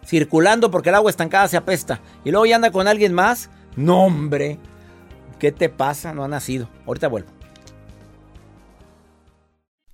circulando 0.05 0.69
porque 0.69 0.89
el 0.89 0.95
agua 0.95 1.09
estancada 1.09 1.47
se 1.47 1.55
apesta. 1.55 2.01
Y 2.25 2.31
luego 2.31 2.45
ya 2.47 2.57
anda 2.57 2.69
con 2.69 2.85
alguien 2.89 3.13
más. 3.13 3.49
No, 3.77 4.03
hombre, 4.03 4.59
¿qué 5.39 5.53
te 5.53 5.69
pasa? 5.69 6.13
No 6.13 6.25
ha 6.25 6.27
nacido. 6.27 6.67
Ahorita 6.85 7.07
vuelvo. 7.07 7.29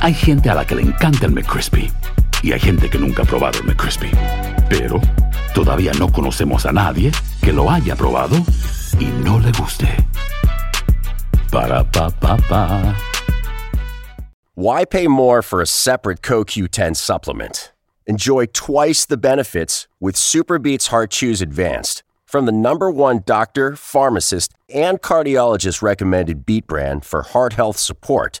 Hay 0.00 0.14
gente 0.14 0.48
a 0.48 0.54
la 0.54 0.64
que 0.64 0.76
le 0.76 0.82
encanta 0.82 1.26
el 1.26 1.32
McCrispy 1.32 1.90
y 2.42 2.52
hay 2.52 2.60
gente 2.60 2.88
que 2.88 2.98
nunca 2.98 3.24
ha 3.24 3.26
probado 3.26 3.58
el 3.58 3.66
McCrispy. 3.66 4.10
Pero 4.70 5.00
todavía 5.54 5.92
no 5.98 6.10
conocemos 6.12 6.66
a 6.66 6.72
nadie 6.72 7.10
que 7.42 7.52
lo 7.52 7.68
haya 7.68 7.96
probado 7.96 8.36
y 9.00 9.06
no 9.24 9.40
le 9.40 9.50
guste. 9.52 9.88
Para 11.50 11.82
pa 11.82 12.10
pa 12.10 12.36
pa. 12.48 12.96
Why 14.54 14.84
pay 14.84 15.08
more 15.08 15.42
for 15.42 15.60
a 15.60 15.66
separate 15.66 16.22
CoQ10 16.22 16.96
supplement? 16.96 17.72
Enjoy 18.06 18.46
twice 18.46 19.04
the 19.04 19.16
benefits 19.16 19.88
with 20.00 20.16
Super 20.16 20.58
Beats 20.60 20.86
Heart 20.86 21.10
Chews 21.10 21.42
Advanced 21.42 22.04
from 22.24 22.46
the 22.46 22.52
number 22.52 22.90
one 22.90 23.22
doctor, 23.26 23.74
pharmacist, 23.74 24.54
and 24.72 25.02
cardiologist 25.02 25.82
recommended 25.82 26.46
beat 26.46 26.66
brand 26.68 27.04
for 27.04 27.22
heart 27.22 27.54
health 27.54 27.78
support. 27.78 28.40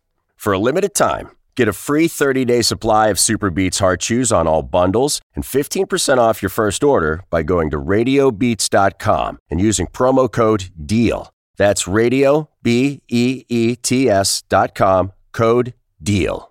For 0.41 0.53
a 0.53 0.57
limited 0.57 0.95
time, 0.95 1.29
get 1.55 1.67
a 1.67 1.71
free 1.71 2.07
30 2.07 2.45
day 2.45 2.63
supply 2.63 3.09
of 3.09 3.17
Superbeats 3.17 3.79
Heart 3.79 3.99
Chews 3.99 4.31
on 4.31 4.47
all 4.47 4.63
bundles 4.63 5.21
and 5.35 5.43
15% 5.43 6.17
off 6.17 6.41
your 6.41 6.49
first 6.49 6.83
order 6.83 7.23
by 7.29 7.43
going 7.43 7.69
to 7.69 7.77
radiobeats.com 7.77 9.37
and 9.51 9.61
using 9.61 9.85
promo 9.85 10.31
code 10.31 10.71
DEAL. 10.83 11.31
That's 11.57 11.87
radio, 11.87 12.49
code 15.31 15.75
DEAL. 16.01 16.50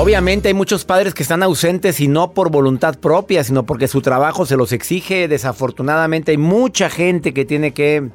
Obviamente 0.00 0.46
hay 0.46 0.54
muchos 0.54 0.84
padres 0.84 1.12
que 1.12 1.24
están 1.24 1.42
ausentes 1.42 1.98
y 1.98 2.06
no 2.06 2.30
por 2.30 2.52
voluntad 2.52 3.00
propia, 3.00 3.42
sino 3.42 3.66
porque 3.66 3.88
su 3.88 4.00
trabajo 4.00 4.46
se 4.46 4.56
los 4.56 4.70
exige. 4.70 5.26
Desafortunadamente 5.26 6.30
hay 6.30 6.36
mucha 6.36 6.88
gente 6.88 7.34
que 7.34 7.44
tiene 7.44 7.74
que 7.74 8.08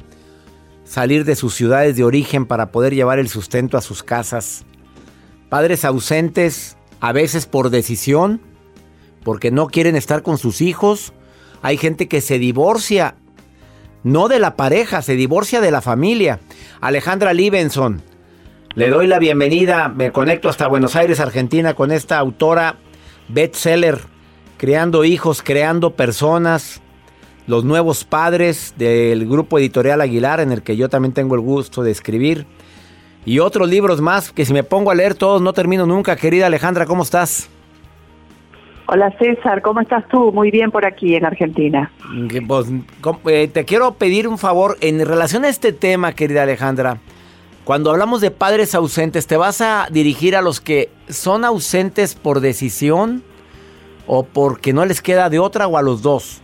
salir 0.86 1.26
de 1.26 1.36
sus 1.36 1.56
ciudades 1.56 1.98
de 1.98 2.06
origen 2.06 2.46
para 2.46 2.72
poder 2.72 2.96
llevar 2.96 3.20
el 3.20 3.28
sustento 3.28 3.78
a 3.78 3.82
sus 3.82 4.02
casas. 4.02 4.64
Padres 5.50 5.84
ausentes, 5.84 6.78
a 7.02 7.12
veces 7.12 7.48
por 7.48 7.70
decisión, 7.70 8.40
porque 9.26 9.52
no 9.52 9.68
quieren 9.68 9.98
estar 9.98 10.24
con 10.24 10.38
sus 10.38 10.62
hijos. 10.62 11.12
Hay 11.62 11.76
gente 11.76 12.08
que 12.08 12.22
se 12.22 12.40
divorcia, 12.40 13.16
no 14.04 14.30
de 14.30 14.40
la 14.40 14.56
pareja, 14.56 15.02
se 15.02 15.18
divorcia 15.18 15.60
de 15.60 15.72
la 15.72 15.82
familia. 15.82 16.40
Alejandra 16.80 17.34
Libenson, 17.34 18.02
le 18.76 18.90
doy 18.90 19.08
la 19.08 19.20
bienvenida, 19.20 19.88
me 19.90 20.12
conecto 20.12 20.50
hasta 20.50 20.68
Buenos 20.68 20.96
Aires, 20.96 21.20
Argentina, 21.20 21.76
con 21.76 21.92
esta 21.92 22.18
autora 22.18 22.76
bestseller, 23.28 24.00
Creando 24.58 25.04
hijos, 25.04 25.44
creando 25.44 25.92
personas, 25.92 26.82
los 27.48 27.66
nuevos 27.66 28.06
padres 28.06 28.74
del 28.78 29.28
grupo 29.28 29.60
editorial 29.60 30.00
Aguilar, 30.00 30.40
en 30.40 30.54
el 30.54 30.64
que 30.64 30.78
yo 30.78 30.88
también 30.88 31.14
tengo 31.14 31.36
el 31.36 31.42
gusto 31.42 31.84
de 31.84 31.92
escribir. 31.92 32.46
Y 33.26 33.40
otros 33.40 33.68
libros 33.70 34.00
más 34.00 34.32
que 34.32 34.46
si 34.46 34.54
me 34.54 34.64
pongo 34.64 34.90
a 34.90 34.96
leer 34.96 35.16
todos 35.16 35.42
no 35.42 35.52
termino 35.52 35.86
nunca. 35.86 36.16
Querida 36.16 36.46
Alejandra, 36.46 36.86
¿cómo 36.86 37.04
estás? 37.04 37.50
Hola 38.86 39.14
César, 39.20 39.62
¿cómo 39.62 39.82
estás 39.82 40.08
tú? 40.08 40.32
Muy 40.32 40.50
bien 40.50 40.72
por 40.72 40.86
aquí 40.86 41.16
en 41.16 41.26
Argentina. 41.26 41.92
Pues, 42.48 42.68
eh, 43.26 43.50
te 43.50 43.66
quiero 43.66 43.96
pedir 43.96 44.30
un 44.30 44.38
favor 44.38 44.78
en 44.80 45.06
relación 45.06 45.44
a 45.44 45.50
este 45.50 45.74
tema, 45.74 46.14
querida 46.14 46.44
Alejandra. 46.44 47.00
Cuando 47.64 47.92
hablamos 47.92 48.20
de 48.20 48.30
padres 48.30 48.76
ausentes, 48.76 49.26
¿te 49.26 49.38
vas 49.38 49.62
a 49.62 49.88
dirigir 49.90 50.36
a 50.36 50.42
los 50.42 50.60
que 50.60 50.90
son 51.08 51.46
ausentes 51.46 52.14
por 52.14 52.42
decisión 52.42 53.24
o 54.06 54.24
porque 54.24 54.74
no 54.74 54.86
les 54.86 55.02
queda 55.02 55.30
de 55.30 55.40
otra 55.40 55.68
o 55.68 55.78
a 55.78 55.82
los 55.82 56.02
dos? 56.02 56.42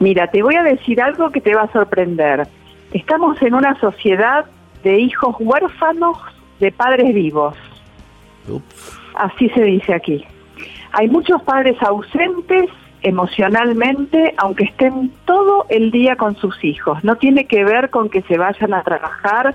Mira, 0.00 0.26
te 0.26 0.42
voy 0.42 0.56
a 0.56 0.64
decir 0.64 1.00
algo 1.00 1.30
que 1.30 1.40
te 1.40 1.54
va 1.54 1.62
a 1.62 1.72
sorprender. 1.72 2.48
Estamos 2.92 3.40
en 3.40 3.54
una 3.54 3.78
sociedad 3.78 4.46
de 4.82 4.98
hijos 4.98 5.36
huérfanos 5.38 6.18
de 6.58 6.72
padres 6.72 7.14
vivos. 7.14 7.54
Así 9.14 9.48
se 9.50 9.62
dice 9.62 9.94
aquí. 9.94 10.24
Hay 10.90 11.08
muchos 11.08 11.40
padres 11.42 11.80
ausentes 11.82 12.68
emocionalmente, 13.02 14.34
aunque 14.36 14.64
estén 14.64 15.12
todo 15.24 15.66
el 15.68 15.90
día 15.90 16.16
con 16.16 16.36
sus 16.36 16.62
hijos. 16.64 17.02
No 17.04 17.16
tiene 17.16 17.46
que 17.46 17.64
ver 17.64 17.90
con 17.90 18.08
que 18.08 18.22
se 18.22 18.38
vayan 18.38 18.74
a 18.74 18.82
trabajar 18.82 19.54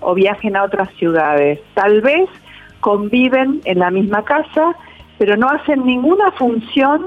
o 0.00 0.14
viajen 0.14 0.56
a 0.56 0.64
otras 0.64 0.88
ciudades. 0.94 1.60
Tal 1.74 2.00
vez 2.00 2.28
conviven 2.80 3.60
en 3.64 3.78
la 3.78 3.90
misma 3.90 4.24
casa, 4.24 4.74
pero 5.18 5.36
no 5.36 5.48
hacen 5.48 5.84
ninguna 5.84 6.30
función 6.32 7.04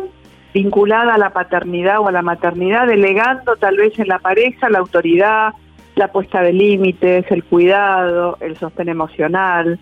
vinculada 0.53 1.13
a 1.13 1.17
la 1.17 1.29
paternidad 1.29 2.00
o 2.00 2.08
a 2.08 2.12
la 2.12 2.22
maternidad, 2.22 2.88
delegando 2.88 3.55
tal 3.55 3.77
vez 3.77 3.98
en 4.00 4.08
la 4.08 4.19
pareja 4.19 4.69
la 4.69 4.79
autoridad, 4.79 5.53
la 5.96 6.12
puesta 6.12 6.41
de 6.41 6.53
límites, 6.53 7.25
el 7.29 7.43
cuidado, 7.43 8.38
el 8.39 8.58
sostén 8.58 8.89
emocional. 8.89 9.79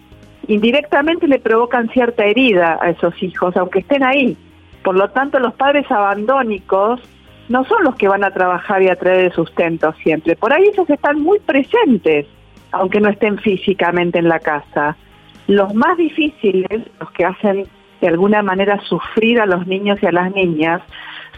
Indirectamente 0.47 1.27
le 1.27 1.39
provocan 1.39 1.89
cierta 1.89 2.25
herida 2.25 2.77
a 2.81 2.89
esos 2.89 3.21
hijos, 3.21 3.55
aunque 3.55 3.79
estén 3.79 4.03
ahí. 4.03 4.37
Por 4.83 4.95
lo 4.95 5.09
tanto, 5.09 5.39
los 5.39 5.53
padres 5.53 5.89
abandónicos 5.91 7.01
no 7.49 7.63
son 7.65 7.83
los 7.83 7.95
que 7.95 8.07
van 8.07 8.23
a 8.23 8.31
trabajar 8.31 8.81
y 8.81 8.89
a 8.89 8.95
traer 8.95 9.25
el 9.25 9.31
sustento 9.31 9.93
siempre. 10.03 10.35
Por 10.35 10.53
ahí 10.53 10.63
ellos 10.63 10.89
están 10.89 11.21
muy 11.21 11.39
presentes, 11.39 12.27
aunque 12.71 12.99
no 12.99 13.09
estén 13.09 13.37
físicamente 13.37 14.19
en 14.19 14.27
la 14.27 14.39
casa. 14.39 14.97
Los 15.47 15.73
más 15.73 15.97
difíciles, 15.97 16.83
los 16.99 17.11
que 17.11 17.25
hacen 17.25 17.67
de 18.01 18.07
alguna 18.07 18.43
manera 18.43 18.79
sufrir 18.81 19.39
a 19.39 19.45
los 19.45 19.65
niños 19.65 19.97
y 20.01 20.05
a 20.07 20.11
las 20.11 20.33
niñas, 20.33 20.81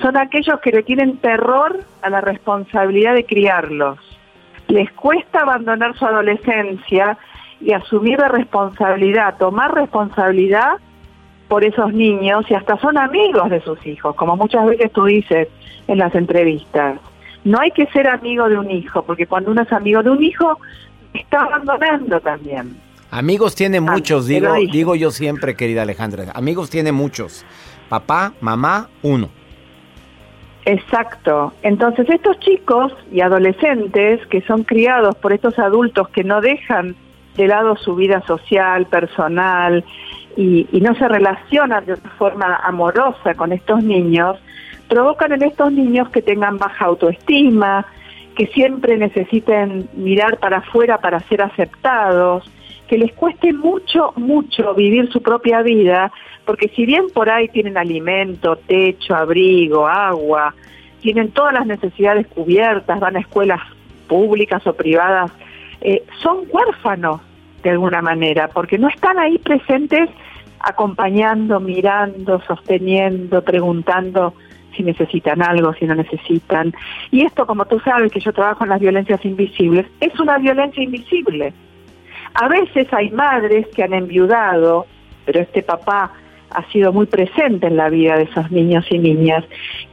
son 0.02 0.18
aquellos 0.18 0.60
que 0.62 0.72
le 0.72 0.84
tienen 0.84 1.18
terror 1.18 1.80
a 2.02 2.10
la 2.10 2.22
responsabilidad 2.22 3.14
de 3.14 3.26
criarlos. 3.26 4.00
Les 4.68 4.92
cuesta 4.92 5.42
abandonar 5.42 5.96
su 5.98 6.06
adolescencia 6.06 7.18
y 7.62 7.74
asumir 7.74 8.20
la 8.20 8.30
responsabilidad, 8.30 9.38
tomar 9.38 9.74
responsabilidad 9.74 10.78
por 11.50 11.66
esos 11.66 11.92
niños 11.92 12.46
y 12.50 12.54
hasta 12.54 12.78
son 12.78 12.98
amigos 12.98 13.50
de 13.50 13.60
sus 13.62 13.86
hijos, 13.86 14.16
como 14.16 14.38
muchas 14.38 14.66
veces 14.68 14.92
tú 14.94 15.06
dices 15.06 15.50
en 15.88 15.98
las 15.98 16.16
entrevistas. 16.16 17.00
No 17.44 17.60
hay 17.60 17.72
que 17.72 17.88
ser 17.88 18.08
amigo 18.08 18.48
de 18.48 18.58
un 18.58 18.70
hijo, 18.70 19.04
porque 19.04 19.26
cuando 19.26 19.52
uno 19.52 19.64
es 19.64 19.74
amigo 19.74 20.04
de 20.04 20.12
un 20.12 20.24
hijo, 20.24 20.60
está 21.14 21.42
abandonando 21.42 22.20
también. 22.22 22.78
Amigos 23.12 23.56
tiene 23.56 23.80
ah, 23.80 23.82
muchos, 23.82 24.28
digo, 24.28 24.54
digo 24.72 24.96
yo 24.96 25.10
siempre, 25.10 25.56
querida 25.56 25.82
Alejandra. 25.82 26.32
Amigos 26.36 26.70
tiene 26.70 26.92
muchos. 26.92 27.44
Papá, 27.90 28.34
mamá, 28.40 28.88
uno. 29.02 29.30
Exacto. 30.66 31.52
Entonces 31.64 32.08
estos 32.10 32.40
chicos 32.40 32.94
y 33.12 33.22
adolescentes 33.22 34.24
que 34.28 34.42
son 34.42 34.64
criados 34.64 35.16
por 35.16 35.34
estos 35.34 35.58
adultos 35.58 36.10
que 36.10 36.24
no 36.24 36.42
dejan 36.42 36.96
de 37.36 37.48
lado 37.48 37.76
su 37.78 37.96
vida 37.96 38.22
social, 38.28 38.86
personal, 38.86 39.84
y, 40.36 40.68
y 40.72 40.82
no 40.82 40.96
se 40.96 41.08
relacionan 41.08 41.86
de 41.86 41.94
otra 41.94 42.12
forma 42.12 42.56
amorosa 42.64 43.34
con 43.36 43.52
estos 43.52 43.84
niños, 43.84 44.38
provocan 44.88 45.34
en 45.34 45.44
estos 45.44 45.72
niños 45.72 46.10
que 46.10 46.22
tengan 46.22 46.58
baja 46.58 46.86
autoestima, 46.86 47.86
que 48.36 48.48
siempre 48.48 48.98
necesiten 48.98 49.90
mirar 49.94 50.38
para 50.38 50.58
afuera 50.58 50.98
para 51.00 51.20
ser 51.22 51.42
aceptados, 51.42 52.50
que 52.88 52.98
les 52.98 53.14
cueste 53.14 53.54
mucho, 53.54 54.14
mucho 54.16 54.74
vivir 54.74 55.12
su 55.12 55.22
propia 55.22 55.62
vida, 55.62 56.12
porque 56.46 56.70
si 56.70 56.86
bien 56.86 57.06
por 57.14 57.30
ahí 57.30 57.48
tienen 57.50 57.78
alimento, 57.78 58.56
techo, 58.56 59.16
abrigo, 59.16 59.88
agua, 59.88 60.56
tienen 61.02 61.32
todas 61.32 61.54
las 61.54 61.68
necesidades 61.68 62.28
cubiertas, 62.28 63.00
van 63.00 63.18
a 63.18 63.20
escuelas 63.20 63.62
públicas 64.08 64.66
o 64.66 64.74
privadas, 64.74 65.32
eh, 65.82 66.04
son 66.24 66.40
huérfanos 66.50 67.22
de 67.64 67.72
alguna 67.72 68.02
manera, 68.02 68.48
porque 68.48 68.78
no 68.78 68.88
están 68.90 69.20
ahí 69.20 69.38
presentes 69.38 70.10
acompañando, 70.60 71.60
mirando, 71.60 72.42
sosteniendo, 72.42 73.42
preguntando 73.44 74.34
si 74.76 74.84
necesitan 74.84 75.42
algo, 75.42 75.74
si 75.74 75.86
no 75.86 75.96
necesitan. 75.96 76.74
Y 77.12 77.26
esto, 77.26 77.46
como 77.46 77.66
tú 77.66 77.80
sabes 77.80 78.12
que 78.12 78.20
yo 78.20 78.34
trabajo 78.34 78.64
en 78.64 78.70
las 78.70 78.80
violencias 78.80 79.24
invisibles, 79.26 79.86
es 80.00 80.18
una 80.20 80.38
violencia 80.38 80.84
invisible. 80.84 81.54
A 82.34 82.48
veces 82.48 82.88
hay 82.94 83.10
madres 83.10 83.68
que 83.76 83.84
han 83.84 83.94
enviudado, 83.94 84.86
pero 85.26 85.40
este 85.40 85.64
papá 85.64 86.12
ha 86.52 86.64
sido 86.72 86.92
muy 86.92 87.06
presente 87.06 87.68
en 87.68 87.78
la 87.78 87.90
vida 87.90 88.18
de 88.18 88.24
esos 88.24 88.50
niños 88.52 88.86
y 88.90 88.98
niñas, 88.98 89.46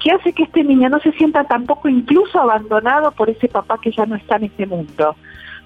que 0.03 0.11
hace 0.11 0.33
que 0.33 0.45
este 0.45 0.65
niño 0.65 0.89
no 0.89 1.01
se 1.01 1.13
sienta 1.13 1.45
tampoco 1.45 1.89
incluso 1.89 2.41
abandonado 2.41 3.13
por 3.13 3.29
ese 3.29 3.49
papá 3.49 3.79
que 3.81 3.91
ya 3.91 4.07
no 4.07 4.17
está 4.17 4.37
en 4.37 4.45
este 4.45 4.67
mundo, 4.67 5.17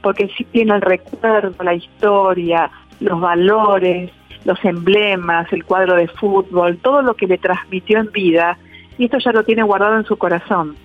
porque 0.03 0.31
sí 0.37 0.45
tiene 0.45 0.75
el 0.75 0.81
recuerdo, 0.81 1.63
la 1.63 1.75
historia, 1.75 2.71
los 3.01 3.21
valores, 3.21 4.11
los 4.45 4.63
emblemas, 4.65 5.53
el 5.53 5.65
cuadro 5.65 5.97
de 5.97 6.09
fútbol, 6.09 6.79
todo 6.79 7.03
lo 7.03 7.15
que 7.15 7.27
le 7.27 7.39
transmitió 7.39 7.99
en 7.99 8.11
vida, 8.13 8.59
y 8.99 9.07
esto 9.07 9.19
ya 9.19 9.33
lo 9.33 9.45
tiene 9.45 9.63
guardado 9.63 9.97
en 9.97 10.05
su 10.05 10.17
corazón. 10.17 10.77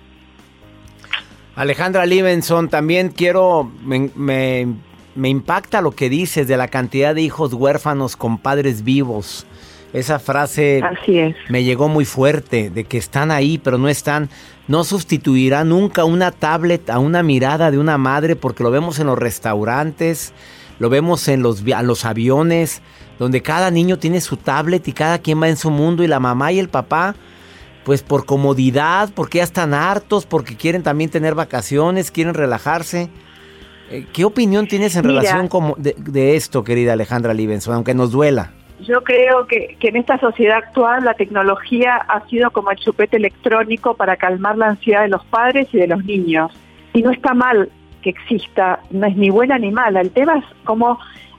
Alejandra 1.54 2.04
Livenson, 2.04 2.68
también 2.68 3.08
quiero, 3.08 3.70
me 3.82 4.10
me 5.16 5.28
impacta 5.28 5.80
lo 5.80 5.92
que 5.92 6.08
dices 6.08 6.46
de 6.46 6.56
la 6.56 6.68
cantidad 6.68 7.14
de 7.14 7.22
hijos 7.22 7.52
huérfanos 7.52 8.16
con 8.16 8.38
padres 8.38 8.84
vivos. 8.84 9.46
Esa 9.92 10.18
frase 10.18 10.82
me 11.48 11.64
llegó 11.64 11.88
muy 11.88 12.04
fuerte, 12.04 12.70
de 12.70 12.84
que 12.84 12.98
están 12.98 13.30
ahí, 13.30 13.58
pero 13.58 13.78
no 13.78 13.88
están. 13.88 14.28
No 14.68 14.82
sustituirá 14.82 15.64
nunca 15.64 16.04
una 16.04 16.32
tablet 16.32 16.90
a 16.90 16.98
una 16.98 17.22
mirada 17.22 17.70
de 17.70 17.78
una 17.78 17.98
madre, 17.98 18.34
porque 18.34 18.64
lo 18.64 18.70
vemos 18.70 18.98
en 18.98 19.06
los 19.06 19.18
restaurantes, 19.18 20.32
lo 20.78 20.90
vemos 20.90 21.28
en 21.28 21.42
los, 21.42 21.62
los 21.62 22.04
aviones, 22.04 22.82
donde 23.18 23.42
cada 23.42 23.70
niño 23.70 23.98
tiene 23.98 24.20
su 24.20 24.36
tablet 24.36 24.86
y 24.88 24.92
cada 24.92 25.18
quien 25.18 25.40
va 25.40 25.48
en 25.48 25.56
su 25.56 25.70
mundo 25.70 26.02
y 26.02 26.08
la 26.08 26.20
mamá 26.20 26.52
y 26.52 26.58
el 26.58 26.68
papá, 26.68 27.14
pues 27.84 28.02
por 28.02 28.26
comodidad, 28.26 29.10
porque 29.14 29.38
ya 29.38 29.44
están 29.44 29.72
hartos, 29.72 30.26
porque 30.26 30.56
quieren 30.56 30.82
también 30.82 31.10
tener 31.10 31.34
vacaciones, 31.34 32.10
quieren 32.10 32.34
relajarse. 32.34 33.08
Eh, 33.90 34.06
¿Qué 34.12 34.24
opinión 34.24 34.66
tienes 34.66 34.96
en 34.96 35.04
relación 35.04 35.48
de, 35.78 36.36
esto, 36.36 36.64
querida 36.64 36.94
Alejandra 36.94 37.32
Livenson, 37.32 37.74
aunque 37.74 37.94
nos 37.94 38.10
duela? 38.10 38.52
Yo 38.80 39.02
creo 39.02 39.46
que, 39.46 39.76
que, 39.80 39.88
en 39.88 39.96
esta 39.96 40.18
sociedad 40.18 40.58
actual 40.58 41.04
la 41.04 41.14
tecnología 41.14 41.96
ha 41.96 42.26
sido 42.28 42.50
como 42.50 42.70
el 42.70 42.76
chupete 42.76 43.16
electrónico 43.16 43.94
para 43.94 44.16
calmar 44.16 44.58
la 44.58 44.68
ansiedad 44.68 45.02
de 45.02 45.08
los 45.08 45.24
padres 45.24 45.68
y 45.72 45.78
de 45.78 45.86
los 45.86 46.04
niños. 46.04 46.52
Y 46.92 47.02
no 47.02 47.10
está 47.10 47.34
mal 47.34 47.70
que 48.02 48.10
exista, 48.10 48.80
no 48.90 49.06
es 49.06 49.16
ni 49.16 49.30
buena 49.30 49.58
ni 49.58 49.70
mala. 49.70 50.00
El 50.00 50.10
tema 50.10 50.38
es 50.38 50.44
cómo 50.64 50.98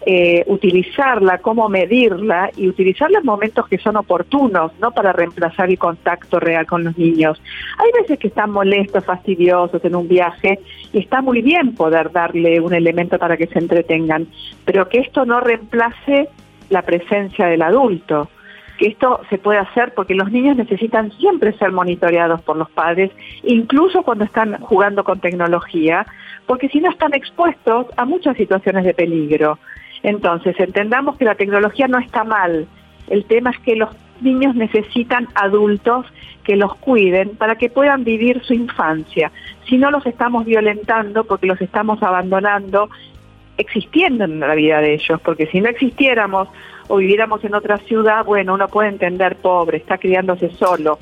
eh, 0.10 0.46
utilizarla, 0.48 1.40
cómo 1.40 1.68
medirla 1.68 2.50
y 2.56 2.70
utilizarla 2.70 3.20
en 3.20 3.26
momentos 3.26 3.68
que 3.68 3.78
son 3.78 3.98
oportunos, 3.98 4.72
no 4.80 4.92
para 4.92 5.12
reemplazar 5.12 5.70
el 5.70 5.78
contacto 5.78 6.40
real 6.40 6.66
con 6.66 6.84
los 6.86 6.98
niños. 6.98 7.42
Hay 7.78 8.02
veces 8.02 8.18
que 8.18 8.30
están 8.30 8.52
molestos, 8.52 9.04
fastidiosos 9.04 9.84
en 9.84 9.96
un 9.96 10.08
viaje 10.08 10.60
y 10.94 11.00
está 11.00 11.22
muy 11.22 11.42
bien 11.42 11.76
poder 11.76 12.12
darle 12.12 12.62
un 12.62 12.74
elemento 12.74 13.20
para 13.20 13.36
que 13.36 13.48
se 13.48 13.60
entretengan, 13.60 14.28
pero 14.64 14.88
que 14.88 15.00
esto 15.00 15.26
no 15.26 15.42
reemplace 15.42 16.30
la 16.70 16.82
presencia 16.82 17.48
del 17.48 17.62
adulto. 17.62 18.30
que 18.78 18.90
esto 18.90 19.22
se 19.32 19.40
puede 19.40 19.58
hacer 19.58 19.96
porque 19.96 20.14
los 20.14 20.32
niños 20.32 20.56
necesitan 20.56 21.12
siempre 21.14 21.52
ser 21.54 21.72
monitoreados 21.72 22.44
por 22.44 22.58
los 22.58 22.70
padres, 22.70 23.10
incluso 23.42 24.04
cuando 24.04 24.24
están 24.24 24.60
jugando 24.60 25.04
con 25.04 25.20
tecnología, 25.20 26.06
porque 26.46 26.70
si 26.70 26.80
no 26.80 26.92
están 26.92 27.16
expuestos 27.16 27.88
a 27.98 28.06
muchas 28.06 28.38
situaciones 28.38 28.86
de 28.86 28.94
peligro. 28.94 29.58
Entonces, 30.04 30.56
entendamos 30.60 31.18
que 31.18 31.26
la 31.26 31.34
tecnología 31.34 31.88
no 31.88 31.98
está 31.98 32.24
mal. 32.24 32.68
El 33.08 33.26
tema 33.26 33.50
es 33.50 33.60
que 33.60 33.76
los 33.76 33.90
niños 34.22 34.56
necesitan 34.56 35.28
adultos 35.36 36.06
que 36.44 36.56
los 36.56 36.76
cuiden 36.76 37.36
para 37.36 37.56
que 37.56 37.70
puedan 37.70 38.04
vivir 38.04 38.42
su 38.44 38.54
infancia. 38.54 39.32
Si 39.68 39.78
no 39.78 39.92
los 39.92 40.06
estamos 40.06 40.46
violentando 40.46 41.26
porque 41.26 41.48
los 41.48 41.60
estamos 41.62 42.02
abandonando 42.02 42.90
existiendo 43.58 44.26
en 44.26 44.40
la 44.40 44.56
vida 44.56 44.80
de 44.82 44.94
ellos, 44.94 45.20
porque 45.22 45.48
si 45.48 45.62
no 45.62 45.70
existiéramos 45.70 46.48
o 46.88 46.98
viviéramos 46.98 47.44
en 47.44 47.56
otra 47.56 47.78
ciudad, 47.78 48.24
bueno, 48.24 48.54
uno 48.54 48.68
puede 48.68 48.90
entender 48.90 49.36
pobre, 49.38 49.78
está 49.78 49.98
criándose 49.98 50.50
solo, 50.52 51.00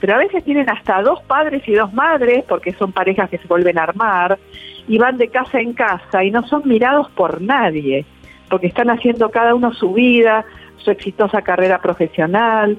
pero 0.00 0.14
a 0.14 0.18
veces 0.18 0.44
tienen 0.44 0.68
hasta 0.68 1.02
dos 1.02 1.22
padres 1.22 1.66
y 1.66 1.72
dos 1.72 1.92
madres, 1.92 2.44
porque 2.48 2.72
son 2.72 2.92
parejas 2.92 3.30
que 3.30 3.38
se 3.38 3.48
vuelven 3.48 3.78
a 3.78 3.84
armar, 3.84 4.38
y 4.86 4.98
van 4.98 5.16
de 5.16 5.28
casa 5.28 5.60
en 5.60 5.72
casa 5.72 6.22
y 6.22 6.30
no 6.30 6.46
son 6.46 6.62
mirados 6.66 7.10
por 7.12 7.40
nadie, 7.40 8.04
porque 8.50 8.66
están 8.66 8.90
haciendo 8.90 9.30
cada 9.30 9.54
uno 9.54 9.72
su 9.72 9.94
vida, 9.94 10.44
su 10.76 10.90
exitosa 10.90 11.42
carrera 11.42 11.80
profesional, 11.80 12.78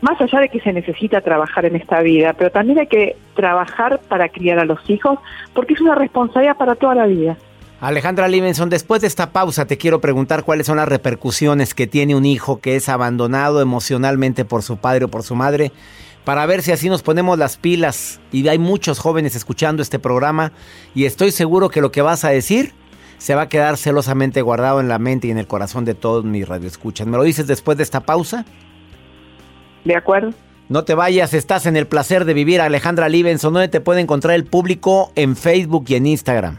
más 0.00 0.20
allá 0.20 0.40
de 0.40 0.48
que 0.48 0.60
se 0.60 0.72
necesita 0.72 1.20
trabajar 1.20 1.66
en 1.66 1.76
esta 1.76 2.00
vida, 2.00 2.32
pero 2.32 2.50
también 2.50 2.78
hay 2.80 2.86
que 2.86 3.16
trabajar 3.34 4.00
para 4.08 4.28
criar 4.28 4.58
a 4.58 4.64
los 4.64 4.88
hijos, 4.88 5.18
porque 5.54 5.74
es 5.74 5.80
una 5.80 5.94
responsabilidad 5.94 6.56
para 6.56 6.74
toda 6.74 6.94
la 6.94 7.06
vida. 7.06 7.36
Alejandra 7.80 8.28
Livenson, 8.28 8.68
después 8.68 9.00
de 9.00 9.06
esta 9.06 9.32
pausa 9.32 9.64
te 9.64 9.78
quiero 9.78 10.02
preguntar 10.02 10.44
cuáles 10.44 10.66
son 10.66 10.76
las 10.76 10.88
repercusiones 10.88 11.72
que 11.72 11.86
tiene 11.86 12.14
un 12.14 12.26
hijo 12.26 12.60
que 12.60 12.76
es 12.76 12.90
abandonado 12.90 13.62
emocionalmente 13.62 14.44
por 14.44 14.62
su 14.62 14.76
padre 14.76 15.06
o 15.06 15.08
por 15.08 15.22
su 15.22 15.34
madre, 15.34 15.72
para 16.26 16.44
ver 16.44 16.60
si 16.60 16.72
así 16.72 16.90
nos 16.90 17.00
ponemos 17.00 17.38
las 17.38 17.56
pilas. 17.56 18.20
Y 18.32 18.46
hay 18.48 18.58
muchos 18.58 18.98
jóvenes 18.98 19.34
escuchando 19.34 19.80
este 19.82 19.98
programa 19.98 20.52
y 20.94 21.06
estoy 21.06 21.30
seguro 21.30 21.70
que 21.70 21.80
lo 21.80 21.90
que 21.90 22.02
vas 22.02 22.22
a 22.24 22.28
decir 22.28 22.74
se 23.16 23.34
va 23.34 23.42
a 23.42 23.48
quedar 23.48 23.78
celosamente 23.78 24.42
guardado 24.42 24.80
en 24.80 24.88
la 24.88 24.98
mente 24.98 25.28
y 25.28 25.30
en 25.30 25.38
el 25.38 25.46
corazón 25.46 25.86
de 25.86 25.94
todos 25.94 26.22
mis 26.22 26.46
radioescuchas. 26.46 27.06
¿Me 27.06 27.16
lo 27.16 27.22
dices 27.22 27.46
después 27.46 27.78
de 27.78 27.84
esta 27.84 28.00
pausa? 28.00 28.44
De 29.86 29.96
acuerdo. 29.96 30.34
No 30.68 30.84
te 30.84 30.94
vayas, 30.94 31.32
estás 31.32 31.64
en 31.64 31.78
el 31.78 31.86
placer 31.86 32.26
de 32.26 32.34
vivir, 32.34 32.60
Alejandra 32.60 33.08
Livenson. 33.08 33.54
¿Dónde 33.54 33.68
te 33.68 33.80
puede 33.80 34.02
encontrar 34.02 34.34
el 34.34 34.44
público? 34.44 35.12
En 35.16 35.34
Facebook 35.34 35.86
y 35.88 35.94
en 35.94 36.06
Instagram. 36.06 36.58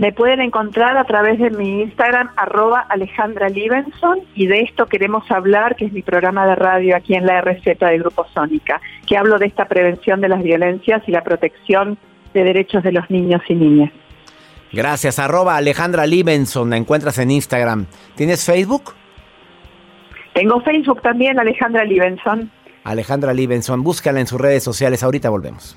Me 0.00 0.12
pueden 0.12 0.40
encontrar 0.40 0.96
a 0.96 1.04
través 1.04 1.38
de 1.38 1.50
mi 1.50 1.82
Instagram, 1.82 2.30
arroba 2.34 2.86
Alejandra 2.88 3.50
Libenson, 3.50 4.20
y 4.34 4.46
de 4.46 4.60
esto 4.60 4.86
queremos 4.86 5.30
hablar, 5.30 5.76
que 5.76 5.84
es 5.84 5.92
mi 5.92 6.00
programa 6.00 6.46
de 6.46 6.54
radio 6.54 6.96
aquí 6.96 7.12
en 7.12 7.26
la 7.26 7.42
RZ 7.42 7.78
de 7.78 7.98
Grupo 7.98 8.24
Sónica, 8.32 8.80
que 9.06 9.18
hablo 9.18 9.38
de 9.38 9.44
esta 9.44 9.66
prevención 9.66 10.22
de 10.22 10.30
las 10.30 10.42
violencias 10.42 11.02
y 11.06 11.10
la 11.10 11.22
protección 11.22 11.98
de 12.32 12.44
derechos 12.44 12.82
de 12.82 12.92
los 12.92 13.10
niños 13.10 13.42
y 13.50 13.54
niñas. 13.54 13.92
Gracias, 14.72 15.18
arroba 15.18 15.56
Alejandra 15.56 16.06
Libenson, 16.06 16.70
la 16.70 16.78
encuentras 16.78 17.18
en 17.18 17.32
Instagram. 17.32 17.84
¿Tienes 18.14 18.46
Facebook? 18.46 18.94
Tengo 20.32 20.62
Facebook 20.62 21.02
también, 21.02 21.38
Alejandra 21.38 21.84
Libenson. 21.84 22.50
Alejandra 22.84 23.34
Libenson, 23.34 23.82
búscala 23.82 24.18
en 24.18 24.26
sus 24.26 24.40
redes 24.40 24.64
sociales, 24.64 25.02
ahorita 25.02 25.28
volvemos 25.28 25.76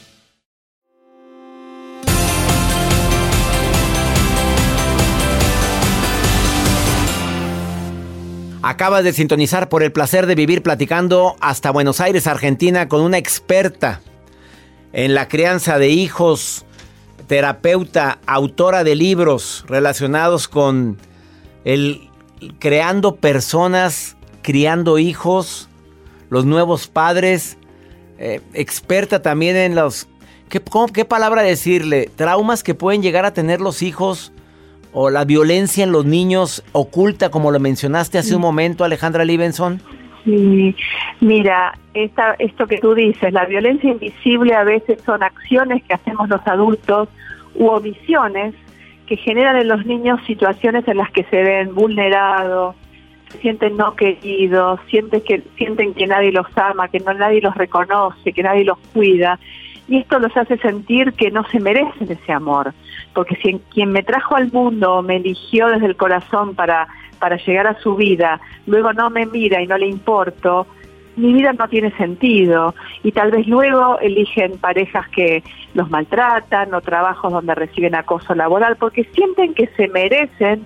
Acabas 8.63 9.03
de 9.03 9.11
sintonizar 9.11 9.69
por 9.69 9.81
el 9.81 9.91
placer 9.91 10.27
de 10.27 10.35
vivir 10.35 10.61
platicando 10.61 11.35
hasta 11.39 11.71
Buenos 11.71 11.99
Aires, 11.99 12.27
Argentina, 12.27 12.87
con 12.87 13.01
una 13.01 13.17
experta 13.17 14.01
en 14.93 15.15
la 15.15 15.27
crianza 15.27 15.79
de 15.79 15.89
hijos, 15.89 16.63
terapeuta, 17.25 18.19
autora 18.27 18.83
de 18.83 18.93
libros 18.93 19.65
relacionados 19.67 20.47
con 20.47 20.99
el 21.65 22.07
creando 22.59 23.15
personas, 23.15 24.15
criando 24.43 24.99
hijos, 24.99 25.67
los 26.29 26.45
nuevos 26.45 26.87
padres, 26.87 27.57
eh, 28.19 28.41
experta 28.53 29.23
también 29.23 29.55
en 29.55 29.73
los... 29.73 30.07
¿qué, 30.49 30.61
¿Qué 30.93 31.03
palabra 31.05 31.41
decirle? 31.41 32.11
Traumas 32.15 32.61
que 32.61 32.75
pueden 32.75 33.01
llegar 33.01 33.25
a 33.25 33.33
tener 33.33 33.59
los 33.59 33.81
hijos 33.81 34.31
o 34.93 35.09
la 35.09 35.25
violencia 35.25 35.83
en 35.83 35.91
los 35.91 36.05
niños 36.05 36.63
oculta, 36.73 37.29
como 37.29 37.51
lo 37.51 37.59
mencionaste 37.59 38.17
hace 38.17 38.35
un 38.35 38.41
momento, 38.41 38.83
Alejandra 38.83 39.25
Libenson? 39.25 39.81
Sí, 40.23 40.75
mira, 41.19 41.73
esta, 41.93 42.35
esto 42.37 42.67
que 42.67 42.77
tú 42.77 42.93
dices, 42.93 43.33
la 43.33 43.45
violencia 43.45 43.89
invisible 43.89 44.53
a 44.53 44.63
veces 44.63 45.01
son 45.05 45.23
acciones 45.23 45.83
que 45.83 45.93
hacemos 45.93 46.29
los 46.29 46.45
adultos 46.45 47.09
u 47.55 47.67
omisiones 47.67 48.53
que 49.07 49.17
generan 49.17 49.57
en 49.57 49.67
los 49.67 49.85
niños 49.85 50.19
situaciones 50.25 50.87
en 50.87 50.97
las 50.97 51.11
que 51.11 51.23
se 51.25 51.41
ven 51.41 51.73
vulnerados, 51.73 52.75
se 53.29 53.39
sienten 53.39 53.77
no 53.77 53.95
queridos, 53.95 54.79
sienten 54.89 55.21
que, 55.21 55.43
sienten 55.57 55.93
que 55.93 56.05
nadie 56.07 56.31
los 56.31 56.47
ama, 56.55 56.87
que 56.87 56.99
no 56.99 57.13
nadie 57.13 57.41
los 57.41 57.55
reconoce, 57.55 58.31
que 58.31 58.43
nadie 58.43 58.63
los 58.63 58.77
cuida 58.93 59.39
y 59.87 59.97
esto 59.97 60.19
los 60.19 60.35
hace 60.37 60.57
sentir 60.57 61.13
que 61.13 61.31
no 61.31 61.43
se 61.49 61.59
merecen 61.59 62.11
ese 62.11 62.31
amor, 62.31 62.73
porque 63.13 63.35
si 63.37 63.59
quien 63.73 63.91
me 63.91 64.03
trajo 64.03 64.35
al 64.35 64.51
mundo 64.51 65.01
me 65.01 65.17
eligió 65.17 65.67
desde 65.67 65.87
el 65.87 65.95
corazón 65.95 66.55
para, 66.55 66.87
para 67.19 67.37
llegar 67.37 67.67
a 67.67 67.79
su 67.79 67.95
vida, 67.95 68.39
luego 68.65 68.93
no 68.93 69.09
me 69.09 69.25
mira 69.25 69.61
y 69.61 69.67
no 69.67 69.77
le 69.77 69.87
importo, 69.87 70.67
mi 71.15 71.33
vida 71.33 71.53
no 71.53 71.67
tiene 71.67 71.91
sentido 71.97 72.73
y 73.03 73.11
tal 73.11 73.31
vez 73.31 73.47
luego 73.47 73.99
eligen 73.99 74.57
parejas 74.57 75.07
que 75.09 75.43
los 75.73 75.89
maltratan 75.89 76.73
o 76.73 76.81
trabajos 76.81 77.33
donde 77.33 77.53
reciben 77.53 77.95
acoso 77.95 78.33
laboral 78.33 78.77
porque 78.77 79.03
sienten 79.13 79.53
que 79.53 79.67
se 79.75 79.87
merecen 79.89 80.65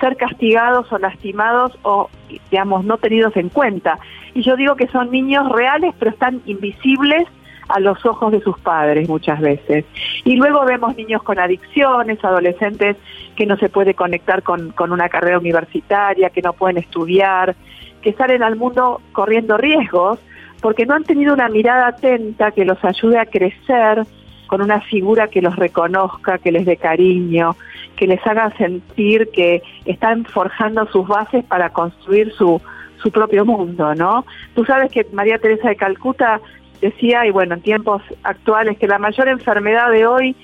ser 0.00 0.16
castigados 0.16 0.92
o 0.92 0.98
lastimados 0.98 1.78
o, 1.82 2.10
digamos, 2.50 2.84
no 2.84 2.98
tenidos 2.98 3.36
en 3.36 3.48
cuenta. 3.48 3.98
Y 4.34 4.42
yo 4.42 4.56
digo 4.56 4.74
que 4.74 4.88
son 4.88 5.10
niños 5.10 5.48
reales, 5.50 5.94
pero 5.98 6.10
están 6.10 6.42
invisibles 6.46 7.28
a 7.68 7.80
los 7.80 8.04
ojos 8.04 8.32
de 8.32 8.40
sus 8.40 8.58
padres 8.58 9.08
muchas 9.08 9.40
veces. 9.40 9.84
Y 10.24 10.36
luego 10.36 10.64
vemos 10.64 10.96
niños 10.96 11.22
con 11.22 11.38
adicciones, 11.38 12.24
adolescentes 12.24 12.96
que 13.36 13.46
no 13.46 13.56
se 13.56 13.68
puede 13.68 13.94
conectar 13.94 14.42
con, 14.42 14.70
con 14.72 14.92
una 14.92 15.08
carrera 15.08 15.38
universitaria, 15.38 16.30
que 16.30 16.42
no 16.42 16.52
pueden 16.52 16.78
estudiar, 16.78 17.54
que 18.02 18.12
salen 18.12 18.42
al 18.42 18.56
mundo 18.56 19.00
corriendo 19.12 19.56
riesgos 19.56 20.18
porque 20.64 20.86
no 20.86 20.94
han 20.94 21.04
tenido 21.04 21.34
una 21.34 21.50
mirada 21.50 21.88
atenta 21.88 22.50
que 22.50 22.64
los 22.64 22.82
ayude 22.82 23.18
a 23.18 23.26
crecer 23.26 24.06
con 24.46 24.62
una 24.62 24.80
figura 24.80 25.28
que 25.28 25.42
los 25.42 25.56
reconozca, 25.56 26.38
que 26.38 26.52
les 26.52 26.64
dé 26.64 26.78
cariño, 26.78 27.54
que 27.96 28.06
les 28.06 28.26
haga 28.26 28.50
sentir 28.56 29.28
que 29.30 29.62
están 29.84 30.24
forjando 30.24 30.86
sus 30.86 31.06
bases 31.06 31.44
para 31.44 31.68
construir 31.70 32.32
su, 32.32 32.62
su 33.02 33.10
propio 33.10 33.44
mundo, 33.44 33.94
¿no? 33.94 34.24
Tú 34.54 34.64
sabes 34.64 34.90
que 34.90 35.06
María 35.12 35.38
Teresa 35.38 35.68
de 35.68 35.76
Calcuta 35.76 36.40
decía, 36.84 37.24
y 37.24 37.30
bueno, 37.30 37.54
en 37.54 37.62
tiempos 37.62 38.02
actuales, 38.22 38.78
que 38.78 38.86
la 38.86 38.98
mayor 38.98 39.28
enfermedad 39.28 39.90
de 39.90 40.06
hoy 40.06 40.36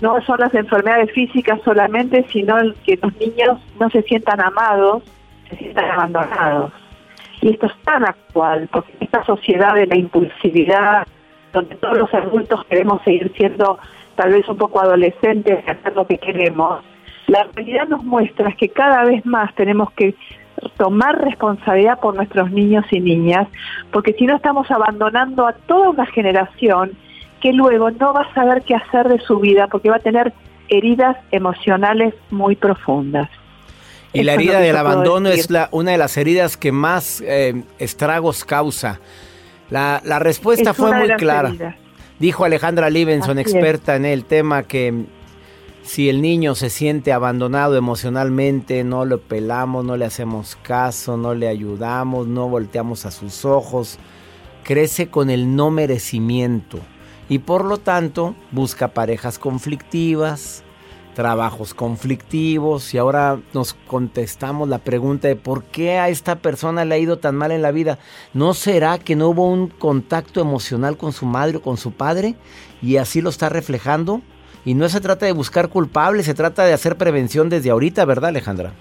no 0.00 0.20
son 0.22 0.40
las 0.40 0.52
enfermedades 0.54 1.12
físicas 1.12 1.60
solamente, 1.64 2.26
sino 2.32 2.58
el 2.58 2.74
que 2.84 2.98
los 3.00 3.14
niños 3.16 3.60
no 3.78 3.88
se 3.90 4.02
sientan 4.02 4.40
amados, 4.40 5.04
se 5.48 5.56
sientan 5.56 5.90
abandonados. 5.92 6.72
Y 7.40 7.50
esto 7.50 7.66
es 7.66 7.76
tan 7.84 8.04
actual, 8.04 8.68
porque 8.72 8.92
esta 9.00 9.24
sociedad 9.24 9.74
de 9.74 9.86
la 9.86 9.96
impulsividad, 9.96 11.06
donde 11.52 11.76
todos 11.76 11.98
los 11.98 12.12
adultos 12.12 12.64
queremos 12.68 13.00
seguir 13.02 13.32
siendo 13.36 13.78
tal 14.16 14.32
vez 14.32 14.48
un 14.48 14.56
poco 14.56 14.80
adolescentes 14.80 15.68
hacer 15.68 15.94
lo 15.94 16.06
que 16.08 16.18
queremos, 16.18 16.82
la 17.28 17.44
realidad 17.54 17.86
nos 17.88 18.02
muestra 18.02 18.50
que 18.52 18.68
cada 18.68 19.04
vez 19.04 19.24
más 19.24 19.54
tenemos 19.54 19.92
que 19.92 20.16
tomar 20.76 21.22
responsabilidad 21.22 22.00
por 22.00 22.14
nuestros 22.14 22.50
niños 22.50 22.84
y 22.90 23.00
niñas, 23.00 23.48
porque 23.92 24.12
si 24.14 24.26
no 24.26 24.36
estamos 24.36 24.70
abandonando 24.70 25.46
a 25.46 25.52
toda 25.52 25.90
una 25.90 26.06
generación 26.06 26.92
que 27.40 27.52
luego 27.52 27.90
no 27.90 28.12
va 28.12 28.22
a 28.22 28.34
saber 28.34 28.62
qué 28.62 28.74
hacer 28.74 29.08
de 29.08 29.18
su 29.20 29.38
vida 29.38 29.66
porque 29.68 29.90
va 29.90 29.96
a 29.96 30.00
tener 30.00 30.32
heridas 30.68 31.16
emocionales 31.30 32.14
muy 32.30 32.56
profundas. 32.56 33.28
Y 34.12 34.22
la 34.22 34.34
herida 34.34 34.60
del 34.60 34.76
abandono 34.76 35.28
es 35.28 35.50
la, 35.50 35.68
una 35.72 35.90
de 35.90 35.98
las 35.98 36.16
heridas 36.16 36.56
que 36.56 36.70
más 36.70 37.20
eh, 37.20 37.64
estragos 37.78 38.44
causa. 38.44 39.00
La, 39.70 40.00
la 40.04 40.20
respuesta 40.20 40.72
fue 40.72 40.94
muy 40.94 41.08
clara. 41.16 41.76
Dijo 42.20 42.44
Alejandra 42.44 42.90
Livenson, 42.90 43.38
experta 43.38 43.96
en 43.96 44.04
el 44.04 44.24
tema, 44.24 44.62
que 44.62 45.04
si 45.84 46.08
el 46.08 46.22
niño 46.22 46.54
se 46.54 46.70
siente 46.70 47.12
abandonado 47.12 47.76
emocionalmente, 47.76 48.82
no 48.84 49.04
lo 49.04 49.20
pelamos, 49.20 49.84
no 49.84 49.98
le 49.98 50.06
hacemos 50.06 50.56
caso, 50.62 51.18
no 51.18 51.34
le 51.34 51.46
ayudamos, 51.46 52.26
no 52.26 52.48
volteamos 52.48 53.04
a 53.04 53.10
sus 53.10 53.44
ojos, 53.44 53.98
crece 54.64 55.08
con 55.08 55.28
el 55.28 55.54
no 55.54 55.70
merecimiento 55.70 56.78
y 57.28 57.38
por 57.40 57.66
lo 57.66 57.76
tanto 57.76 58.34
busca 58.50 58.88
parejas 58.88 59.38
conflictivas, 59.38 60.62
trabajos 61.14 61.74
conflictivos 61.74 62.94
y 62.94 62.98
ahora 62.98 63.38
nos 63.52 63.74
contestamos 63.74 64.70
la 64.70 64.78
pregunta 64.78 65.28
de 65.28 65.36
por 65.36 65.64
qué 65.64 65.98
a 65.98 66.08
esta 66.08 66.36
persona 66.36 66.86
le 66.86 66.94
ha 66.94 66.98
ido 66.98 67.18
tan 67.18 67.36
mal 67.36 67.52
en 67.52 67.60
la 67.60 67.72
vida. 67.72 67.98
¿No 68.32 68.54
será 68.54 68.98
que 68.98 69.16
no 69.16 69.28
hubo 69.28 69.50
un 69.50 69.68
contacto 69.68 70.40
emocional 70.40 70.96
con 70.96 71.12
su 71.12 71.26
madre 71.26 71.58
o 71.58 71.62
con 71.62 71.76
su 71.76 71.92
padre 71.92 72.36
y 72.80 72.96
así 72.96 73.20
lo 73.20 73.28
está 73.28 73.50
reflejando? 73.50 74.22
Y 74.64 74.74
no 74.74 74.88
se 74.88 75.00
trata 75.00 75.26
de 75.26 75.32
buscar 75.32 75.68
culpables, 75.68 76.26
se 76.26 76.34
trata 76.34 76.64
de 76.64 76.72
hacer 76.72 76.96
prevención 76.96 77.48
desde 77.48 77.70
ahorita, 77.70 78.04
¿verdad 78.04 78.30
Alejandra? 78.30 78.72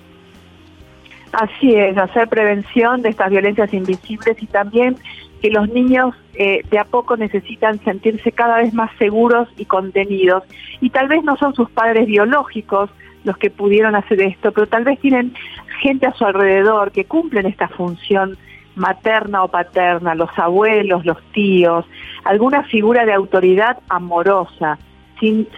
Así 1.34 1.74
es, 1.76 1.98
hacer 1.98 2.30
prevención 2.30 3.02
de 3.02 3.10
estas 3.10 3.32
violencias 3.32 3.74
invisibles 3.74 4.42
y 4.42 4.46
también 4.46 4.98
que 5.42 5.50
los 5.50 5.68
niños 5.70 6.16
eh, 6.36 6.62
de 6.70 6.80
a 6.80 6.86
poco 6.86 7.18
necesitan 7.18 7.84
sentirse 7.84 8.32
cada 8.32 8.58
vez 8.58 8.74
más 8.74 8.92
seguros 8.98 9.50
y 9.58 9.66
contenidos. 9.66 10.44
Y 10.80 10.90
tal 10.90 11.08
vez 11.08 11.24
no 11.24 11.36
son 11.38 11.54
sus 11.54 11.70
padres 11.70 12.08
biológicos 12.08 12.90
los 13.24 13.38
que 13.38 13.50
pudieron 13.50 13.96
hacer 13.96 14.22
esto, 14.22 14.52
pero 14.52 14.68
tal 14.68 14.84
vez 14.84 15.00
tienen 15.00 15.34
gente 15.82 16.08
a 16.08 16.14
su 16.14 16.26
alrededor 16.26 16.92
que 16.92 17.06
cumplen 17.06 17.46
esta 17.46 17.68
función 17.68 18.38
materna 18.76 19.44
o 19.44 19.48
paterna, 19.50 20.16
los 20.16 20.30
abuelos, 20.38 21.06
los 21.06 21.22
tíos, 21.32 21.86
alguna 22.24 22.64
figura 22.64 23.06
de 23.06 23.14
autoridad 23.14 23.80
amorosa, 23.90 24.78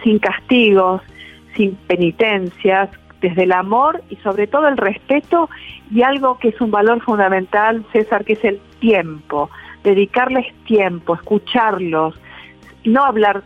sin, 0.02 0.18
castigos, 0.18 1.02
sin 1.56 1.74
penitencias, 1.74 2.90
desde 3.20 3.44
el 3.44 3.52
amor 3.52 4.02
y 4.10 4.16
sobre 4.16 4.46
todo 4.46 4.68
el 4.68 4.76
respeto 4.76 5.48
y 5.90 6.02
algo 6.02 6.38
que 6.38 6.48
es 6.48 6.60
un 6.60 6.70
valor 6.70 7.02
fundamental, 7.02 7.84
César, 7.92 8.24
que 8.24 8.34
es 8.34 8.44
el 8.44 8.60
tiempo 8.78 9.50
dedicarles 9.86 10.46
tiempo, 10.64 11.14
escucharlos, 11.14 12.16
no, 12.84 13.04
hablar 13.04 13.44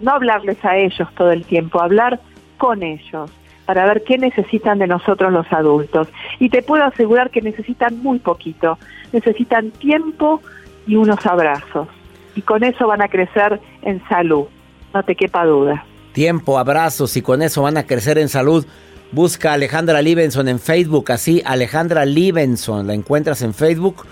no 0.00 0.12
hablarles 0.12 0.64
a 0.64 0.76
ellos 0.76 1.08
todo 1.16 1.32
el 1.32 1.44
tiempo, 1.44 1.80
hablar 1.80 2.20
con 2.58 2.84
ellos 2.84 3.32
para 3.66 3.86
ver 3.86 4.04
qué 4.04 4.16
necesitan 4.16 4.78
de 4.78 4.86
nosotros 4.86 5.32
los 5.32 5.52
adultos. 5.52 6.08
Y 6.38 6.48
te 6.48 6.62
puedo 6.62 6.84
asegurar 6.84 7.30
que 7.30 7.42
necesitan 7.42 8.00
muy 8.04 8.20
poquito, 8.20 8.78
necesitan 9.12 9.72
tiempo 9.72 10.40
y 10.86 10.94
unos 10.94 11.26
abrazos. 11.26 11.88
Y 12.36 12.42
con 12.42 12.62
eso 12.62 12.86
van 12.86 13.02
a 13.02 13.08
crecer 13.08 13.60
en 13.82 14.00
salud, 14.08 14.46
no 14.92 15.02
te 15.02 15.14
quepa 15.14 15.44
duda. 15.44 15.84
Tiempo, 16.12 16.58
abrazos 16.58 17.16
y 17.16 17.22
con 17.22 17.42
eso 17.42 17.62
van 17.62 17.76
a 17.76 17.86
crecer 17.86 18.18
en 18.18 18.28
salud. 18.28 18.66
Busca 19.12 19.52
Alejandra 19.52 20.02
Libenson 20.02 20.48
en 20.48 20.60
Facebook, 20.60 21.10
así 21.10 21.42
Alejandra 21.44 22.04
Libenson, 22.04 22.86
la 22.86 22.94
encuentras 22.94 23.42
en 23.42 23.54
Facebook 23.54 24.06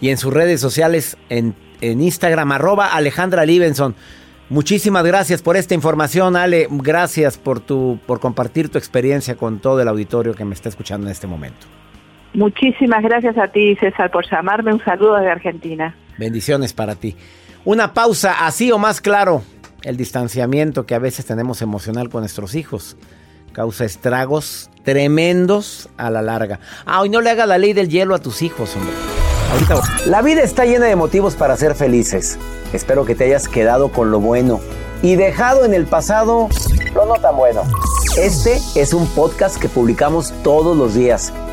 y 0.00 0.10
en 0.10 0.16
sus 0.16 0.32
redes 0.32 0.60
sociales 0.60 1.16
en, 1.28 1.54
Instagram, 1.80 2.52
arroba 2.52 2.94
Alejandra 2.94 3.44
Libenson. 3.44 3.94
Muchísimas 4.48 5.04
gracias 5.04 5.42
por 5.42 5.56
esta 5.56 5.74
información, 5.74 6.36
Ale. 6.36 6.66
Gracias 6.70 7.36
por, 7.36 7.60
tu, 7.60 7.98
por 8.06 8.20
compartir 8.20 8.68
tu 8.70 8.78
experiencia 8.78 9.34
con 9.34 9.58
todo 9.58 9.82
el 9.82 9.88
auditorio 9.88 10.34
que 10.34 10.44
me 10.44 10.54
está 10.54 10.68
escuchando 10.68 11.06
en 11.06 11.12
este 11.12 11.26
momento. 11.26 11.66
Muchísimas 12.32 13.02
gracias 13.02 13.36
a 13.38 13.48
ti, 13.48 13.76
César, 13.76 14.10
por 14.10 14.28
llamarme. 14.30 14.72
Un 14.72 14.84
saludo 14.84 15.16
desde 15.16 15.30
Argentina. 15.30 15.94
Bendiciones 16.18 16.72
para 16.72 16.94
ti. 16.94 17.16
Una 17.64 17.92
pausa, 17.92 18.46
así 18.46 18.70
o 18.72 18.78
más 18.78 19.00
claro. 19.00 19.42
El 19.84 19.98
distanciamiento 19.98 20.86
que 20.86 20.94
a 20.94 20.98
veces 20.98 21.26
tenemos 21.26 21.60
emocional 21.60 22.08
con 22.08 22.22
nuestros 22.22 22.54
hijos 22.54 22.96
causa 23.52 23.84
estragos 23.84 24.70
tremendos 24.82 25.88
a 25.96 26.10
la 26.10 26.22
larga. 26.22 26.58
Ah, 26.86 27.02
hoy 27.02 27.10
no 27.10 27.20
le 27.20 27.30
haga 27.30 27.46
la 27.46 27.58
ley 27.58 27.72
del 27.72 27.88
hielo 27.88 28.14
a 28.14 28.18
tus 28.18 28.42
hijos, 28.42 28.74
hombre. 28.76 28.94
La 30.06 30.22
vida 30.22 30.42
está 30.42 30.64
llena 30.64 30.86
de 30.86 30.96
motivos 30.96 31.36
para 31.36 31.56
ser 31.56 31.74
felices. 31.74 32.38
Espero 32.72 33.04
que 33.04 33.14
te 33.14 33.24
hayas 33.24 33.46
quedado 33.46 33.92
con 33.92 34.10
lo 34.10 34.20
bueno 34.20 34.60
y 35.02 35.16
dejado 35.16 35.64
en 35.64 35.74
el 35.74 35.84
pasado 35.84 36.48
lo 36.94 37.06
no 37.06 37.14
tan 37.14 37.36
bueno. 37.36 37.62
Este 38.18 38.58
es 38.74 38.94
un 38.94 39.06
podcast 39.08 39.58
que 39.60 39.68
publicamos 39.68 40.32
todos 40.42 40.76
los 40.76 40.94
días, 40.94 41.32